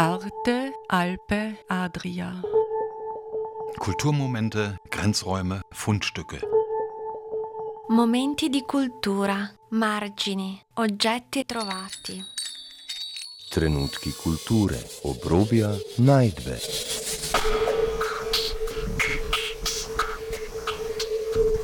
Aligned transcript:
Arte, 0.00 0.74
Alpe, 0.86 1.58
Adria. 1.66 2.40
Kulturmomente, 3.80 4.78
Grenzräume, 4.88 5.62
Fundstücke. 5.70 6.38
Momenti 7.88 8.48
di 8.48 8.62
cultura, 8.62 9.52
margini, 9.70 10.64
oggetti 10.74 11.44
trovati. 11.44 12.22
Trenutki 13.50 14.12
kulture, 14.12 14.78
obrobja, 15.02 15.76
najdbe. 15.96 16.60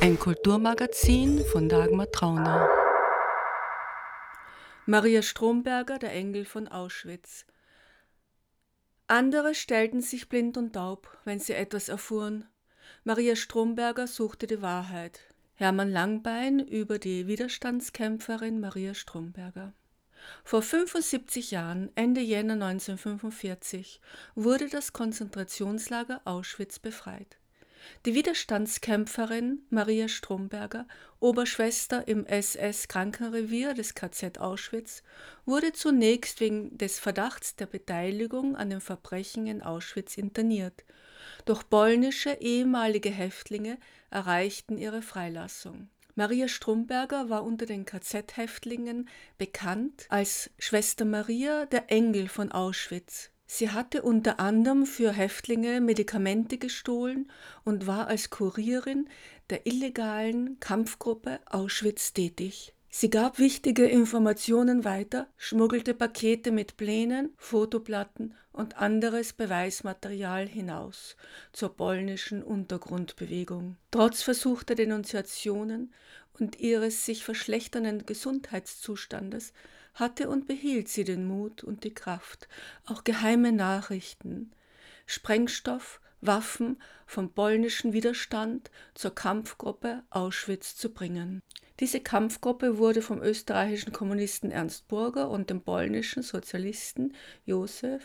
Ein 0.01 0.19
Kulturmagazin 0.19 1.45
von 1.53 1.69
Dagmar 1.69 2.11
Trauner. 2.11 2.69
Maria 4.87 5.23
Stromberger, 5.23 6.01
der 6.01 6.13
Engel 6.13 6.45
von 6.45 6.67
Auschwitz. 6.67 7.47
Andere 9.15 9.55
stellten 9.55 10.01
sich 10.01 10.29
blind 10.29 10.57
und 10.57 10.73
taub, 10.73 11.17
wenn 11.25 11.39
sie 11.39 11.53
etwas 11.53 11.89
erfuhren. 11.89 12.47
Maria 13.05 13.37
Stromberger 13.37 14.09
suchte 14.09 14.49
die 14.49 14.61
Wahrheit. 14.61 15.21
Hermann 15.55 15.93
Langbein 15.93 16.59
über 16.59 16.99
die 16.99 17.29
Widerstandskämpferin 17.29 18.59
Maria 18.59 18.93
Stromberger. 18.93 19.73
Vor 20.43 20.63
75 20.63 21.53
Jahren, 21.53 21.93
Ende 21.95 22.23
Jänner 22.23 22.55
1945, 22.55 24.01
wurde 24.35 24.69
das 24.69 24.93
Konzentrationslager 24.93 26.21
Auschwitz 26.25 26.81
befreit. 26.81 27.39
Die 28.07 28.15
Widerstandskämpferin 28.15 29.67
Maria 29.71 30.09
Stromberger, 30.09 30.87
Oberschwester 31.21 32.07
im 32.07 32.27
SS-Krankenrevier 32.27 33.75
des 33.75 33.95
KZ 33.95 34.39
Auschwitz, 34.39 35.03
wurde 35.47 35.73
zunächst 35.73 36.41
wegen 36.41 36.77
des 36.77 36.99
Verdachts 36.99 37.57
der 37.57 37.67
Beteiligung 37.67 38.57
an 38.57 38.71
den 38.71 38.81
Verbrechen 38.81 39.47
in 39.47 39.63
Auschwitz 39.63 40.17
interniert. 40.17 40.85
Doch 41.45 41.69
polnische 41.69 42.33
ehemalige 42.41 43.11
Häftlinge 43.11 43.79
erreichten 44.11 44.79
ihre 44.79 45.03
Freilassung. 45.03 45.89
Maria 46.17 46.47
Stromberger 46.47 47.29
war 47.29 47.43
unter 47.43 47.67
den 47.67 47.85
KZ-Häftlingen 47.85 49.09
bekannt 49.37 50.07
als 50.11 50.51
Schwester 50.59 51.05
Maria, 51.05 51.67
der 51.67 51.91
Engel 51.91 52.29
von 52.29 52.53
Auschwitz. 52.53 53.31
Sie 53.47 53.71
hatte 53.71 54.03
unter 54.03 54.41
anderem 54.41 54.87
für 54.87 55.13
Häftlinge 55.13 55.81
Medikamente 55.81 56.59
gestohlen 56.59 57.31
und 57.65 57.87
war 57.87 58.09
als 58.09 58.31
Kurierin 58.31 59.09
der 59.51 59.67
illegalen 59.67 60.59
Kampfgruppe 60.61 61.41
Auschwitz 61.47 62.13
tätig. 62.13 62.75
Sie 62.97 63.11
gab 63.11 63.41
wichtige 63.41 63.87
Informationen 63.87 64.85
weiter, 64.85 65.27
schmuggelte 65.37 65.95
Pakete 65.95 66.53
mit 66.53 66.77
Plänen, 66.77 67.35
Fotoplatten 67.37 68.35
und 68.53 68.79
anderes 68.79 69.33
Beweismaterial 69.33 70.47
hinaus 70.47 71.17
zur 71.53 71.77
polnischen 71.77 72.41
Untergrundbewegung. 72.41 73.77
Trotz 73.91 74.23
versuchter 74.23 74.77
Denunziationen 74.77 75.93
und 76.39 76.61
ihres 76.61 77.05
sich 77.05 77.25
verschlechternden 77.25 78.07
Gesundheitszustandes 78.07 79.53
hatte 79.95 80.29
und 80.29 80.47
behielt 80.47 80.89
sie 80.89 81.05
den 81.05 81.27
Mut 81.27 81.65
und 81.65 81.85
die 81.85 81.95
Kraft, 81.95 82.49
auch 82.87 83.05
geheime 83.05 83.53
Nachrichten, 83.53 84.53
Sprengstoff, 85.07 86.01
Waffen 86.21 86.81
vom 87.07 87.33
polnischen 87.33 87.93
Widerstand 87.93 88.71
zur 88.95 89.15
Kampfgruppe 89.15 90.03
Auschwitz 90.11 90.77
zu 90.77 90.91
bringen. 90.93 91.43
Diese 91.81 92.01
Kampfgruppe 92.01 92.79
wurde 92.79 93.03
vom 93.03 93.21
österreichischen 93.21 93.93
Kommunisten 93.93 94.51
Ernst 94.51 94.89
Burger 94.89 95.29
und 95.29 95.51
dem 95.51 95.61
polnischen 95.61 96.23
Sozialisten 96.23 97.15
Josef 97.45 98.03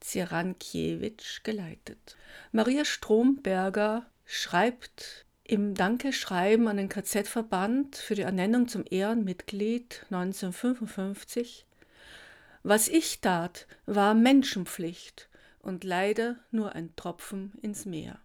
Zirankiewicz 0.00 1.42
geleitet. 1.42 2.16
Maria 2.52 2.84
Stromberger 2.84 4.06
schreibt 4.24 5.26
im 5.48 5.74
Dankeschreiben 5.74 6.68
an 6.68 6.76
den 6.76 6.90
KZ-Verband 6.90 7.96
für 7.96 8.14
die 8.14 8.22
Ernennung 8.22 8.68
zum 8.68 8.84
Ehrenmitglied 8.88 10.04
1955 10.10 11.66
Was 12.62 12.86
ich 12.86 13.22
tat, 13.22 13.66
war 13.86 14.12
Menschenpflicht 14.12 15.30
und 15.60 15.84
leider 15.84 16.36
nur 16.50 16.74
ein 16.74 16.94
Tropfen 16.96 17.54
ins 17.62 17.86
Meer. 17.86 18.18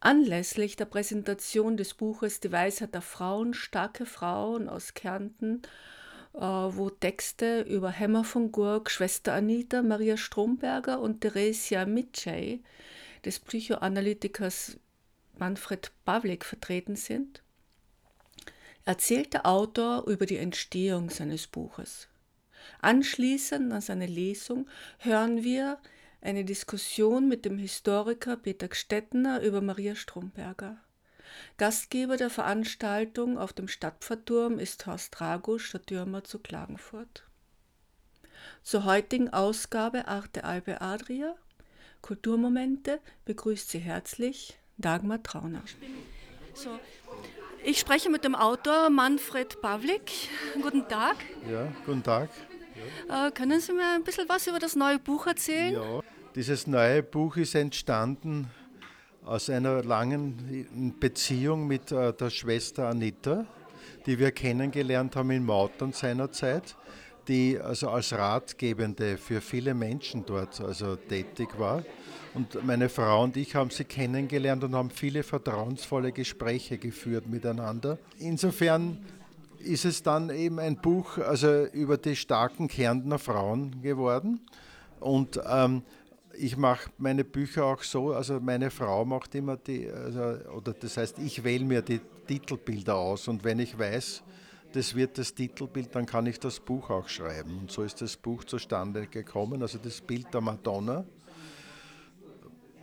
Anlässlich 0.00 0.74
der 0.74 0.86
Präsentation 0.86 1.76
des 1.76 1.94
Buches 1.94 2.40
Die 2.40 2.50
Weisheit 2.50 2.92
der 2.92 3.02
Frauen, 3.02 3.54
starke 3.54 4.04
Frauen 4.04 4.68
aus 4.68 4.94
Kärnten, 4.94 5.62
äh, 6.34 6.40
wo 6.40 6.90
Texte 6.90 7.60
über 7.60 7.90
Hemmer 7.90 8.24
von 8.24 8.50
Gurk, 8.50 8.90
Schwester 8.90 9.34
Anita, 9.34 9.82
Maria 9.82 10.16
Stromberger 10.16 10.98
und 10.98 11.20
Theresia 11.20 11.86
Mitchell, 11.86 12.58
des 13.24 13.38
Psychoanalytikers 13.38 14.78
Manfred 15.40 15.90
Pawlik 16.04 16.44
vertreten 16.44 16.96
sind, 16.96 17.42
erzählt 18.84 19.32
der 19.32 19.46
Autor 19.46 20.06
über 20.06 20.26
die 20.26 20.36
Entstehung 20.36 21.10
seines 21.10 21.46
Buches. 21.46 22.08
Anschließend 22.80 23.72
an 23.72 23.80
seine 23.80 24.06
Lesung 24.06 24.68
hören 24.98 25.42
wir 25.42 25.78
eine 26.20 26.44
Diskussion 26.44 27.26
mit 27.26 27.46
dem 27.46 27.56
Historiker 27.56 28.36
Peter 28.36 28.68
Gstettner 28.68 29.40
über 29.40 29.62
Maria 29.62 29.96
Stromberger. 29.96 30.76
Gastgeber 31.56 32.18
der 32.18 32.28
Veranstaltung 32.28 33.38
auf 33.38 33.54
dem 33.54 33.66
Stadtpfarrturm 33.66 34.58
ist 34.58 34.86
Horst 34.86 35.18
Dragusch, 35.18 35.72
der 35.72 35.82
Türmer 35.82 36.22
zu 36.22 36.38
Klagenfurt. 36.38 37.24
Zur 38.62 38.84
heutigen 38.84 39.30
Ausgabe 39.30 40.06
Arte 40.06 40.44
Albe 40.44 40.80
Adria 40.82 41.34
Kulturmomente 42.02 43.00
begrüßt 43.24 43.70
sie 43.70 43.78
herzlich 43.78 44.59
Dagmar 44.80 45.22
Trauner. 45.22 45.62
So, 46.54 46.70
ich 47.64 47.78
spreche 47.78 48.08
mit 48.08 48.24
dem 48.24 48.34
Autor 48.34 48.90
Manfred 48.90 49.60
Pawlik. 49.60 50.10
Guten 50.62 50.88
Tag. 50.88 51.16
Ja, 51.50 51.68
guten 51.84 52.02
Tag. 52.02 52.30
Ja. 53.08 53.26
Äh, 53.26 53.30
können 53.32 53.60
Sie 53.60 53.72
mir 53.72 53.94
ein 53.94 54.02
bisschen 54.02 54.28
was 54.28 54.46
über 54.46 54.58
das 54.58 54.76
neue 54.76 54.98
Buch 54.98 55.26
erzählen? 55.26 55.74
Ja, 55.74 56.00
dieses 56.34 56.66
neue 56.66 57.02
Buch 57.02 57.36
ist 57.36 57.54
entstanden 57.54 58.48
aus 59.24 59.50
einer 59.50 59.82
langen 59.82 60.94
Beziehung 60.98 61.66
mit 61.66 61.92
äh, 61.92 62.12
der 62.12 62.30
Schwester 62.30 62.88
Anita, 62.88 63.46
die 64.06 64.18
wir 64.18 64.30
kennengelernt 64.30 65.14
haben 65.16 65.30
in 65.30 65.44
Mautern 65.44 65.92
seinerzeit, 65.92 66.76
die 67.28 67.58
also 67.58 67.90
als 67.90 68.12
Ratgebende 68.12 69.16
für 69.18 69.40
viele 69.40 69.74
Menschen 69.74 70.24
dort 70.26 70.60
also 70.60 70.96
tätig 70.96 71.58
war. 71.58 71.84
Und 72.34 72.64
meine 72.64 72.88
Frau 72.88 73.24
und 73.24 73.36
ich 73.36 73.54
haben 73.54 73.70
sie 73.70 73.84
kennengelernt 73.84 74.62
und 74.62 74.74
haben 74.74 74.90
viele 74.90 75.22
vertrauensvolle 75.22 76.12
Gespräche 76.12 76.78
geführt 76.78 77.26
miteinander. 77.26 77.98
Insofern 78.18 78.98
ist 79.58 79.84
es 79.84 80.02
dann 80.02 80.30
eben 80.30 80.58
ein 80.58 80.76
Buch 80.76 81.18
also 81.18 81.64
über 81.66 81.96
die 81.96 82.16
starken 82.16 82.68
Kärntner 82.68 83.18
Frauen 83.18 83.82
geworden. 83.82 84.40
Und 85.00 85.40
ähm, 85.48 85.82
ich 86.34 86.56
mache 86.56 86.90
meine 86.98 87.24
Bücher 87.24 87.64
auch 87.64 87.82
so, 87.82 88.12
also 88.12 88.40
meine 88.40 88.70
Frau 88.70 89.04
macht 89.04 89.34
immer 89.34 89.56
die, 89.56 89.88
also, 89.90 90.20
oder 90.56 90.72
das 90.72 90.96
heißt, 90.96 91.18
ich 91.18 91.42
wähle 91.44 91.64
mir 91.64 91.82
die 91.82 92.00
Titelbilder 92.26 92.96
aus 92.96 93.28
und 93.28 93.44
wenn 93.44 93.58
ich 93.58 93.78
weiß, 93.78 94.22
das 94.72 94.94
wird 94.94 95.18
das 95.18 95.34
Titelbild, 95.34 95.94
dann 95.94 96.06
kann 96.06 96.26
ich 96.26 96.38
das 96.38 96.60
Buch 96.60 96.90
auch 96.90 97.08
schreiben. 97.08 97.58
Und 97.58 97.70
so 97.70 97.82
ist 97.82 98.00
das 98.00 98.16
Buch 98.16 98.44
zustande 98.44 99.06
gekommen, 99.06 99.62
also 99.62 99.78
das 99.78 100.00
Bild 100.00 100.32
der 100.32 100.40
Madonna 100.40 101.04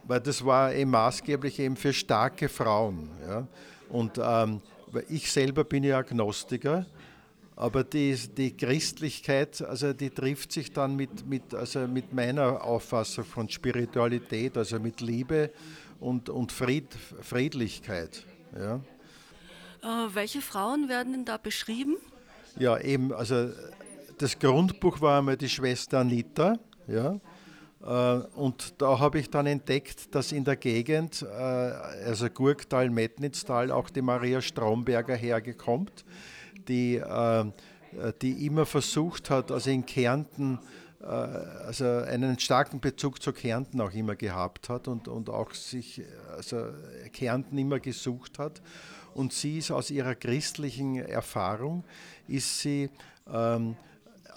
weil 0.07 0.21
das 0.21 0.43
war 0.43 0.73
eben 0.73 0.91
maßgeblich 0.91 1.59
eben 1.59 1.75
für 1.75 1.93
starke 1.93 2.49
Frauen. 2.49 3.09
Ja. 3.27 3.47
Und 3.89 4.19
ähm, 4.21 4.61
ich 5.09 5.31
selber 5.31 5.63
bin 5.63 5.83
ja 5.83 5.97
Agnostiker, 5.97 6.85
aber 7.55 7.83
die, 7.83 8.15
die 8.15 8.55
Christlichkeit, 8.55 9.61
also 9.61 9.93
die 9.93 10.09
trifft 10.09 10.51
sich 10.51 10.71
dann 10.71 10.95
mit, 10.95 11.27
mit, 11.27 11.53
also 11.53 11.87
mit 11.87 12.13
meiner 12.13 12.63
Auffassung 12.63 13.25
von 13.25 13.49
Spiritualität, 13.49 14.57
also 14.57 14.79
mit 14.79 15.01
Liebe 15.01 15.51
und, 15.99 16.29
und 16.29 16.51
Fried, 16.51 16.87
Friedlichkeit. 17.21 18.23
Ja. 18.57 18.79
Äh, 19.83 19.87
welche 20.13 20.41
Frauen 20.41 20.89
werden 20.89 21.13
denn 21.13 21.25
da 21.25 21.37
beschrieben? 21.37 21.97
Ja, 22.57 22.79
eben, 22.79 23.13
also 23.13 23.49
das 24.17 24.39
Grundbuch 24.39 25.01
war 25.01 25.19
einmal 25.19 25.37
die 25.37 25.49
Schwester 25.49 25.99
Anita, 25.99 26.57
ja, 26.87 27.19
äh, 27.87 28.17
und 28.35 28.81
da 28.81 28.99
habe 28.99 29.19
ich 29.19 29.29
dann 29.29 29.45
entdeckt, 29.45 30.13
dass 30.13 30.31
in 30.31 30.43
der 30.43 30.55
Gegend, 30.55 31.21
äh, 31.21 31.25
also 31.35 32.29
Gurktal, 32.29 32.89
Metnitztal, 32.89 33.71
auch 33.71 33.89
die 33.89 34.01
Maria 34.01 34.41
Stromberger 34.41 35.15
hergekommt, 35.15 36.05
die, 36.67 36.95
äh, 36.95 37.45
die 38.21 38.45
immer 38.45 38.65
versucht 38.65 39.29
hat, 39.29 39.51
also 39.51 39.69
in 39.69 39.85
Kärnten, 39.85 40.59
also 40.99 41.85
einen 41.85 42.37
starken 42.37 42.79
Bezug 42.79 43.21
zu 43.21 43.31
Kärnten 43.31 43.79
auch 43.79 43.93
immer 43.93 44.15
gehabt 44.15 44.67
hat 44.67 44.87
und, 44.87 45.07
und 45.07 45.29
auch 45.29 45.53
sich, 45.53 46.01
also 46.35 46.65
Kärnten 47.13 47.57
immer 47.57 47.79
gesucht 47.79 48.39
hat. 48.39 48.61
Und 49.17 49.33
sie 49.33 49.57
ist 49.57 49.71
aus 49.71 49.89
ihrer 49.91 50.15
christlichen 50.15 50.97
Erfahrung, 50.97 51.83
ist 52.27 52.59
sie 52.59 52.89
ähm, 53.31 53.75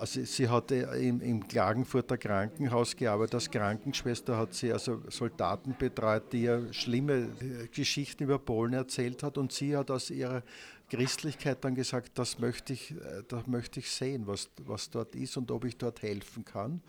also 0.00 0.25
sie 0.25 0.49
hatte 0.49 0.77
im, 0.77 1.21
im 1.21 1.47
Klagenfurter 1.47 2.17
Krankenhaus 2.17 2.97
gearbeitet. 2.97 3.35
Als 3.35 3.50
Krankenschwester 3.50 4.38
hat 4.38 4.55
sie 4.55 4.73
also 4.73 5.03
Soldaten 5.11 5.77
betreut, 5.79 6.32
die 6.32 6.44
ihr 6.44 6.73
schlimme 6.73 7.29
äh, 7.41 7.69
Geschichten 7.71 8.23
über 8.23 8.38
Polen 8.38 8.73
erzählt 8.73 9.23
hat. 9.23 9.37
Und 9.37 9.53
sie 9.53 9.77
hat 9.77 9.91
aus 9.91 10.09
ihrer 10.09 10.43
Christlichkeit 10.88 11.62
dann 11.62 11.75
gesagt, 11.75 12.12
das 12.15 12.38
möchte 12.38 12.73
ich, 12.73 12.93
äh, 12.93 13.25
das 13.29 13.47
möchte 13.47 13.81
ich 13.81 13.91
sehen, 13.91 14.26
was, 14.26 14.49
was 14.65 14.88
dort 14.88 15.15
ist 15.15 15.37
und 15.37 15.50
ob 15.50 15.67
ich 15.67 15.76
dort 15.76 16.00
helfen 16.00 16.47
kann. 16.47 16.81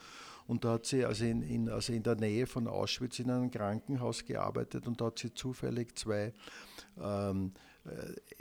Und 0.47 0.65
da 0.65 0.73
hat 0.73 0.85
sie 0.85 1.05
also 1.05 1.25
in, 1.25 1.41
in, 1.43 1.69
also 1.69 1.93
in 1.93 2.03
der 2.03 2.15
Nähe 2.15 2.47
von 2.47 2.67
Auschwitz 2.67 3.19
in 3.19 3.29
einem 3.29 3.51
Krankenhaus 3.51 4.25
gearbeitet 4.25 4.87
und 4.87 4.99
da 4.99 5.05
hat 5.05 5.19
sie 5.19 5.33
zufällig 5.33 5.95
zwei 5.97 6.33
ähm, 7.01 7.53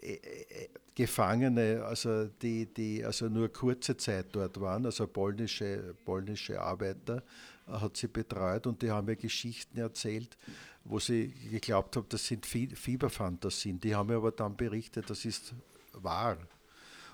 äh, 0.03 0.13
äh, 0.13 0.69
Gefangene, 0.95 1.83
also 1.85 2.27
die, 2.27 2.67
die 2.67 3.03
also 3.05 3.29
nur 3.29 3.49
kurze 3.49 3.97
Zeit 3.97 4.27
dort 4.33 4.61
waren, 4.61 4.85
also 4.85 5.07
polnische, 5.07 5.95
polnische 6.05 6.61
Arbeiter, 6.61 7.23
äh, 7.67 7.73
hat 7.73 7.97
sie 7.97 8.09
betreut 8.09 8.67
und 8.67 8.83
die 8.83 8.91
haben 8.91 9.07
mir 9.07 9.17
Geschichten 9.17 9.79
erzählt, 9.79 10.37
wo 10.85 10.99
sie 10.99 11.33
geglaubt 11.51 11.97
haben, 11.97 12.07
das 12.09 12.27
sind 12.27 12.45
Fieberfantasien. 12.45 13.81
Die 13.81 13.95
haben 13.95 14.09
mir 14.09 14.17
aber 14.17 14.33
dann 14.33 14.57
berichtet, 14.57 15.09
das 15.09 15.25
ist 15.25 15.55
wahr. 15.93 16.37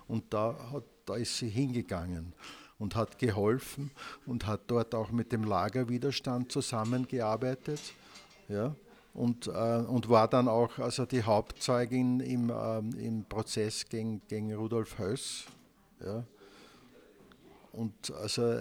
Und 0.08 0.32
da, 0.32 0.70
hat, 0.72 0.84
da 1.04 1.16
ist 1.16 1.36
sie 1.36 1.48
hingegangen 1.48 2.32
und 2.78 2.94
hat 2.94 3.18
geholfen 3.18 3.90
und 4.26 4.46
hat 4.46 4.62
dort 4.66 4.94
auch 4.94 5.10
mit 5.10 5.32
dem 5.32 5.44
Lagerwiderstand 5.44 6.52
zusammengearbeitet. 6.52 7.80
Ja 8.48 8.74
und, 9.16 9.46
äh, 9.46 9.50
und 9.50 10.10
war 10.10 10.28
dann 10.28 10.46
auch 10.46 10.78
also 10.78 11.06
die 11.06 11.22
Hauptzeugin 11.22 12.20
im, 12.20 12.50
äh, 12.50 12.78
im 13.02 13.24
Prozess 13.24 13.86
gegen, 13.88 14.20
gegen 14.28 14.54
Rudolf 14.54 14.98
Höss. 14.98 15.46
Ja. 16.04 16.22
Und 17.72 18.10
also 18.10 18.60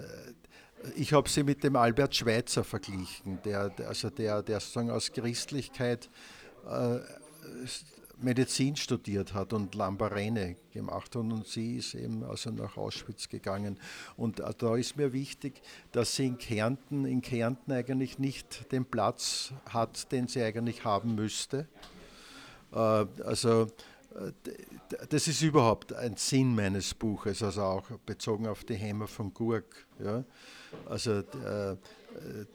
ich 0.94 1.12
habe 1.12 1.28
sie 1.28 1.42
mit 1.42 1.62
dem 1.62 1.76
Albert 1.76 2.16
Schweitzer 2.16 2.64
verglichen, 2.64 3.38
der, 3.44 3.70
also 3.86 4.08
der, 4.08 4.42
der 4.42 4.60
sozusagen 4.60 4.90
aus 4.90 5.12
Christlichkeit 5.12 6.08
äh, 6.66 7.00
Medizin 8.18 8.76
studiert 8.76 9.34
hat 9.34 9.52
und 9.52 9.74
Lambarene 9.74 10.56
gemacht 10.72 11.14
hat 11.14 11.22
und 11.22 11.46
sie 11.46 11.76
ist 11.76 11.94
eben 11.94 12.24
also 12.24 12.50
nach 12.50 12.76
Auschwitz 12.76 13.28
gegangen. 13.28 13.78
Und 14.16 14.40
äh, 14.40 14.52
da 14.56 14.76
ist 14.76 14.96
mir 14.96 15.12
wichtig, 15.12 15.60
dass 15.92 16.16
sie 16.16 16.26
in 16.26 16.38
Kärnten, 16.38 17.04
in 17.04 17.20
Kärnten 17.20 17.72
eigentlich 17.72 18.18
nicht 18.18 18.72
den 18.72 18.84
Platz 18.84 19.52
hat, 19.68 20.10
den 20.12 20.28
sie 20.28 20.42
eigentlich 20.42 20.84
haben 20.84 21.14
müsste. 21.14 21.68
Äh, 22.72 22.76
also 22.76 23.66
äh, 24.14 24.32
das 25.08 25.28
ist 25.28 25.42
überhaupt 25.42 25.92
ein 25.92 26.16
Sinn 26.16 26.54
meines 26.54 26.94
Buches, 26.94 27.42
also 27.42 27.62
auch 27.62 27.90
bezogen 28.06 28.46
auf 28.46 28.64
die 28.64 28.76
Hämmer 28.76 29.08
von 29.08 29.34
Gurk. 29.34 29.86
Ja. 29.98 30.24
Also 30.88 31.22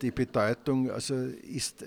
die 0.00 0.10
Bedeutung 0.10 0.90
also 0.90 1.14
ist 1.14 1.84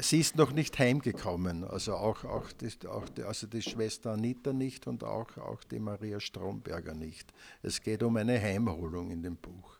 sie 0.00 0.20
ist 0.20 0.36
noch 0.36 0.52
nicht 0.52 0.78
heimgekommen, 0.78 1.64
also 1.64 1.94
auch, 1.94 2.24
auch, 2.24 2.52
die, 2.52 2.70
auch 2.86 3.08
die, 3.08 3.22
also 3.22 3.46
die 3.46 3.62
Schwester 3.62 4.12
Anita 4.12 4.52
nicht 4.52 4.86
und 4.86 5.04
auch, 5.04 5.36
auch 5.36 5.62
die 5.64 5.78
Maria 5.78 6.20
Stromberger 6.20 6.94
nicht. 6.94 7.32
Es 7.62 7.80
geht 7.80 8.02
um 8.02 8.16
eine 8.16 8.40
Heimholung 8.40 9.10
in 9.10 9.22
dem 9.22 9.36
Buch. 9.36 9.78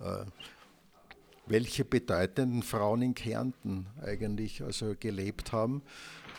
Äh, 0.00 0.24
welche 1.46 1.84
bedeutenden 1.84 2.62
Frauen 2.62 3.02
in 3.02 3.14
Kärnten 3.14 3.86
eigentlich 4.00 4.62
also 4.62 4.94
gelebt 4.98 5.52
haben. 5.52 5.82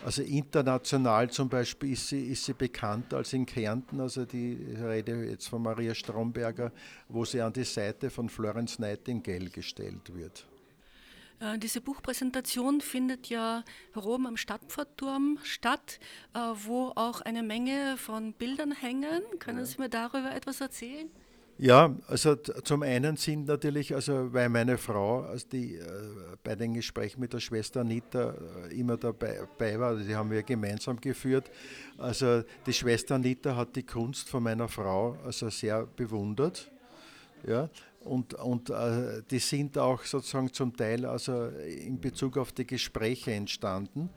Also 0.06 0.22
international 0.22 1.30
zum 1.30 1.48
Beispiel 1.48 1.94
ist 1.94 2.10
sie, 2.10 2.26
ist 2.26 2.44
sie 2.44 2.54
bekannt 2.54 3.14
als 3.14 3.32
in 3.32 3.46
Kärnten, 3.46 4.02
also 4.02 4.26
die 4.26 4.76
Rede 4.78 5.26
jetzt 5.26 5.48
von 5.48 5.64
Maria 5.64 5.96
Stromberger, 5.96 6.74
wo 7.08 7.24
sie 7.24 7.40
an 7.40 7.54
die 7.54 7.64
Seite 7.64 8.10
von 8.10 8.28
Florence 8.28 8.80
Nightingale 8.80 9.50
gestellt 9.50 10.14
wird. 10.14 10.46
Äh, 11.40 11.58
diese 11.58 11.80
Buchpräsentation 11.80 12.82
findet 12.82 13.30
ja 13.30 13.64
oben 13.96 14.28
am 14.28 14.36
Stadtpfortturm 14.36 15.40
statt, 15.44 16.00
äh, 16.34 16.40
wo 16.40 16.92
auch 16.96 17.22
eine 17.22 17.42
Menge 17.42 17.96
von 17.98 18.34
Bildern 18.34 18.74
hängen. 18.74 19.22
Können 19.40 19.66
Sie 19.66 19.80
mir 19.80 19.90
darüber 19.90 20.36
etwas 20.36 20.60
erzählen? 20.60 21.10
Ja, 21.60 21.96
also 22.08 22.36
zum 22.36 22.82
einen 22.82 23.16
sind 23.16 23.46
natürlich, 23.46 23.94
also 23.94 24.34
weil 24.34 24.50
meine 24.50 24.78
Frau, 24.78 25.22
also 25.22 25.48
die 25.52 25.76
äh, 25.76 25.86
bei 26.44 26.56
den 26.56 26.74
Gesprächen 26.74 27.20
mit 27.20 27.32
der 27.32 27.40
Schwester 27.40 27.82
Anita 27.82 28.34
immer 28.72 28.98
dabei, 28.98 29.48
dabei 29.58 29.80
war, 29.80 29.96
die 29.96 30.16
haben 30.16 30.32
wir 30.32 30.42
gemeinsam 30.42 31.00
geführt. 31.00 31.52
Also 31.98 32.44
die 32.66 32.74
Schwester 32.74 33.16
Anita 33.16 33.56
hat 33.56 33.76
die 33.76 33.84
Kunst 33.84 34.30
von 34.30 34.44
meiner 34.44 34.68
Frau 34.68 35.16
also 35.24 35.50
sehr 35.50 35.86
bewundert. 35.86 36.72
Ja, 37.48 37.70
und, 38.00 38.34
und 38.34 38.70
äh, 38.70 39.22
die 39.30 39.40
sind 39.40 39.78
auch 39.78 40.04
sozusagen 40.04 40.52
zum 40.52 40.76
Teil 40.76 41.06
also 41.06 41.48
in 41.48 42.00
Bezug 42.00 42.38
auf 42.38 42.52
die 42.52 42.66
Gespräche 42.66 43.32
entstanden. 43.32 44.10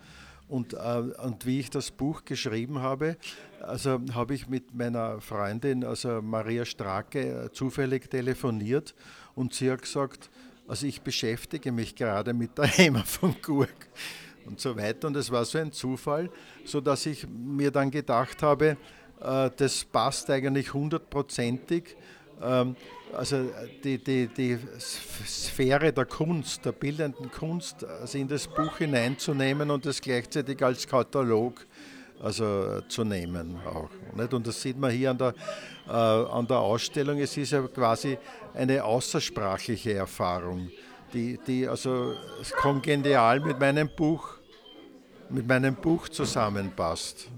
Und, 0.49 0.75
äh, 0.75 0.77
und 0.77 1.45
wie 1.45 1.61
ich 1.61 1.71
das 1.71 1.91
Buch 1.91 2.25
geschrieben 2.25 2.81
habe, 2.81 3.17
also 3.61 4.01
habe 4.15 4.35
ich 4.35 4.49
mit 4.49 4.75
meiner 4.75 5.21
Freundin, 5.21 5.85
also 5.85 6.23
Maria 6.23 6.65
Strake, 6.65 7.47
äh, 7.47 7.53
zufällig 7.53 8.09
telefoniert 8.11 8.95
und 9.35 9.55
sie 9.55 9.71
hat 9.71 9.83
gesagt, 9.83 10.31
also 10.69 10.87
ich 10.87 11.01
beschäftige 11.01 11.73
mich 11.73 11.95
gerade 11.95 12.33
mit 12.33 12.59
der 12.59 12.67
Heimat 12.79 13.09
von 13.09 13.35
Gurk 13.43 13.89
und 14.47 14.61
so 14.61 14.77
weiter. 14.77 15.09
Und 15.09 15.17
es 15.17 15.31
war 15.31 15.45
so 15.45 15.59
ein 15.59 15.73
Zufall, 15.73 16.31
sodass 16.65 17.07
ich 17.07 17.27
mir 17.29 17.71
dann 17.71 17.91
gedacht 17.91 18.43
habe, 18.43 18.77
äh, 19.21 19.51
das 19.57 19.85
passt 19.85 20.31
eigentlich 20.31 20.73
hundertprozentig. 20.73 21.97
Ähm, 22.43 22.77
also 23.13 23.51
die, 23.83 23.99
die, 23.99 24.27
die 24.27 24.59
Sphäre 24.79 25.93
der 25.93 26.05
Kunst, 26.07 26.65
der 26.65 26.73
bildenden 26.73 27.31
Kunst, 27.31 27.85
also 27.85 28.19
in 28.19 28.29
das 28.29 28.47
Buch 28.47 28.79
hineinzunehmen 28.79 29.71
und 29.71 29.87
es 29.87 30.01
gleichzeitig 30.01 30.63
als 30.63 30.87
Katalog 30.87 31.67
also 32.21 32.81
zu 32.89 33.05
nehmen 33.05 33.59
auch. 33.67 33.91
Nicht? 34.15 34.33
Und 34.33 34.47
das 34.47 34.61
sieht 34.61 34.79
man 34.79 34.91
hier 34.91 35.11
an 35.11 35.19
der, 35.19 35.35
äh, 35.87 35.91
an 35.91 36.47
der 36.47 36.59
Ausstellung. 36.59 37.19
Es 37.19 37.37
ist 37.37 37.53
ja 37.53 37.63
quasi 37.63 38.19
eine 38.55 38.83
außersprachliche 38.83 39.95
Erfahrung, 39.95 40.71
die, 41.13 41.39
die 41.47 41.69
also 41.69 42.15
kongenial 42.61 43.41
mit 43.41 43.59
meinem 43.59 43.89
Buch, 43.95 44.39
mit 45.29 45.47
meinem 45.47 45.75
Buch 45.75 46.09
zusammenpasst. 46.09 47.29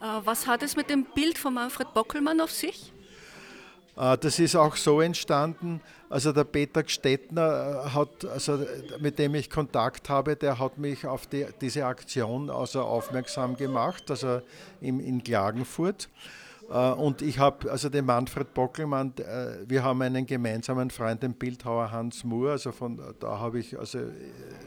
Äh, 0.00 0.06
was 0.24 0.46
hat 0.46 0.62
es 0.62 0.76
mit 0.76 0.90
dem 0.90 1.04
Bild 1.14 1.38
von 1.38 1.54
Manfred 1.54 1.92
Bockelmann 1.94 2.40
auf 2.40 2.50
sich? 2.50 2.93
Äh, 3.96 4.18
das 4.18 4.38
ist 4.38 4.56
auch 4.56 4.76
so 4.76 5.00
entstanden. 5.00 5.80
Also 6.08 6.32
der 6.32 6.44
Peter 6.44 6.82
Gstettner 6.82 7.84
äh, 7.86 7.88
hat, 7.90 8.24
also 8.24 8.64
mit 9.00 9.18
dem 9.18 9.34
ich 9.34 9.50
Kontakt 9.50 10.08
habe, 10.08 10.36
der 10.36 10.58
hat 10.58 10.78
mich 10.78 11.06
auf 11.06 11.26
die, 11.26 11.46
diese 11.60 11.86
Aktion 11.86 12.50
also 12.50 12.82
aufmerksam 12.82 13.56
gemacht, 13.56 14.10
also 14.10 14.40
in, 14.80 15.00
in 15.00 15.22
Klagenfurt. 15.22 16.08
Äh, 16.70 16.90
und 16.90 17.22
ich 17.22 17.38
habe 17.38 17.70
also 17.70 17.88
den 17.88 18.06
Manfred 18.06 18.52
Bockelmann, 18.54 19.12
wir 19.66 19.82
haben 19.82 20.02
einen 20.02 20.26
gemeinsamen 20.26 20.90
Freund, 20.90 21.22
den 21.22 21.34
Bildhauer 21.34 21.90
Hans 21.90 22.24
Moore, 22.24 22.52
also 22.52 22.72
von 22.72 23.00
da 23.20 23.38
habe 23.38 23.60
ich 23.60 23.78
also 23.78 24.00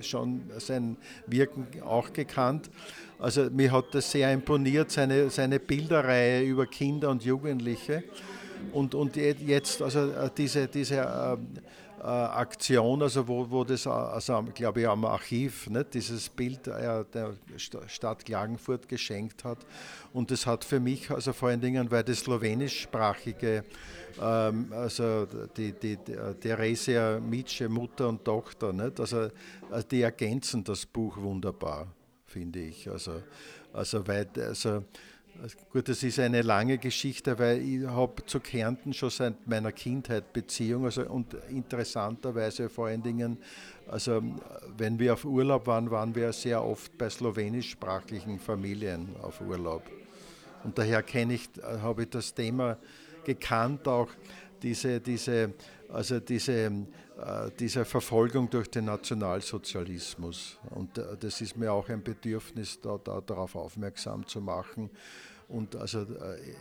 schon 0.01 0.49
sein 0.57 0.97
Wirken 1.25 1.67
auch 1.83 2.13
gekannt. 2.13 2.69
Also 3.19 3.49
mir 3.49 3.71
hat 3.71 3.85
das 3.93 4.11
sehr 4.11 4.31
imponiert, 4.31 4.91
seine, 4.91 5.31
seine 5.31 5.59
Bilderreihe 5.59 6.43
über 6.43 6.67
Kinder 6.67 7.09
und 7.09 7.23
Jugendliche. 7.23 8.03
Und, 8.71 8.95
und 8.95 9.15
jetzt, 9.15 9.81
also 9.81 10.11
äh, 10.11 10.29
diese, 10.35 10.67
diese 10.67 10.95
äh, 10.97 11.37
äh, 11.99 12.03
Aktion, 12.03 13.01
also 13.01 13.27
wo, 13.27 13.49
wo 13.49 13.63
das, 13.63 13.87
also 13.87 14.43
glaube 14.53 14.81
ich, 14.81 14.87
am 14.87 15.03
Archiv, 15.05 15.67
nicht, 15.67 15.95
dieses 15.95 16.29
Bild 16.29 16.67
äh, 16.67 17.03
der 17.11 17.33
Stadt 17.87 18.23
Klagenfurt 18.23 18.87
geschenkt 18.87 19.43
hat. 19.43 19.65
Und 20.13 20.29
das 20.29 20.45
hat 20.45 20.63
für 20.63 20.79
mich, 20.79 21.09
also 21.09 21.33
vor 21.33 21.49
allen 21.49 21.61
Dingen, 21.61 21.89
weil 21.89 22.03
das 22.03 22.19
slowenischsprachige, 22.19 23.63
ähm, 24.21 24.71
also 24.71 25.25
die, 25.57 25.73
die, 25.73 25.97
die 25.97 26.15
Theresia 26.39 27.19
Mitsche, 27.19 27.67
Mutter 27.67 28.09
und 28.09 28.23
Tochter, 28.23 28.73
nicht, 28.73 28.99
also 28.99 29.29
die 29.89 30.01
ergänzen 30.03 30.63
das 30.63 30.85
Buch 30.85 31.17
wunderbar, 31.17 31.87
finde 32.27 32.59
ich. 32.59 32.87
Also, 32.89 33.23
also 33.73 34.07
weil, 34.07 34.27
also 34.37 34.83
Gut, 35.71 35.87
das 35.87 36.01
ist 36.01 36.19
eine 36.19 36.41
lange 36.41 36.79
Geschichte, 36.79 37.37
weil 37.37 37.61
ich 37.61 37.85
habe 37.85 38.25
zu 38.25 38.39
Kärnten 38.39 38.93
schon 38.93 39.11
seit 39.11 39.47
meiner 39.47 39.71
Kindheit 39.71 40.33
Beziehung 40.33 40.85
also, 40.85 41.03
und 41.03 41.35
interessanterweise 41.49 42.69
vor 42.69 42.87
allen 42.87 43.03
Dingen, 43.03 43.37
also 43.87 44.23
wenn 44.77 44.97
wir 44.97 45.13
auf 45.13 45.25
Urlaub 45.25 45.67
waren, 45.67 45.91
waren 45.91 46.15
wir 46.15 46.33
sehr 46.33 46.63
oft 46.63 46.97
bei 46.97 47.09
slowenischsprachigen 47.09 48.39
Familien 48.39 49.15
auf 49.21 49.39
Urlaub. 49.41 49.83
Und 50.63 50.77
daher 50.77 51.03
kenne 51.03 51.35
ich, 51.35 51.49
habe 51.63 52.03
ich 52.03 52.09
das 52.09 52.33
Thema 52.33 52.77
gekannt, 53.23 53.87
auch 53.87 54.09
diese, 54.63 54.99
diese, 54.99 55.53
also 55.89 56.19
diese, 56.19 56.71
äh, 57.17 57.49
diese 57.59 57.85
Verfolgung 57.85 58.49
durch 58.49 58.69
den 58.69 58.85
Nationalsozialismus. 58.85 60.57
Und 60.69 60.97
äh, 60.97 61.17
das 61.19 61.41
ist 61.41 61.57
mir 61.57 61.71
auch 61.71 61.89
ein 61.89 62.03
Bedürfnis, 62.03 62.79
da, 62.81 62.99
da, 63.03 63.21
darauf 63.21 63.55
aufmerksam 63.55 64.25
zu 64.27 64.41
machen. 64.41 64.89
Und 65.49 65.77
also 65.77 66.05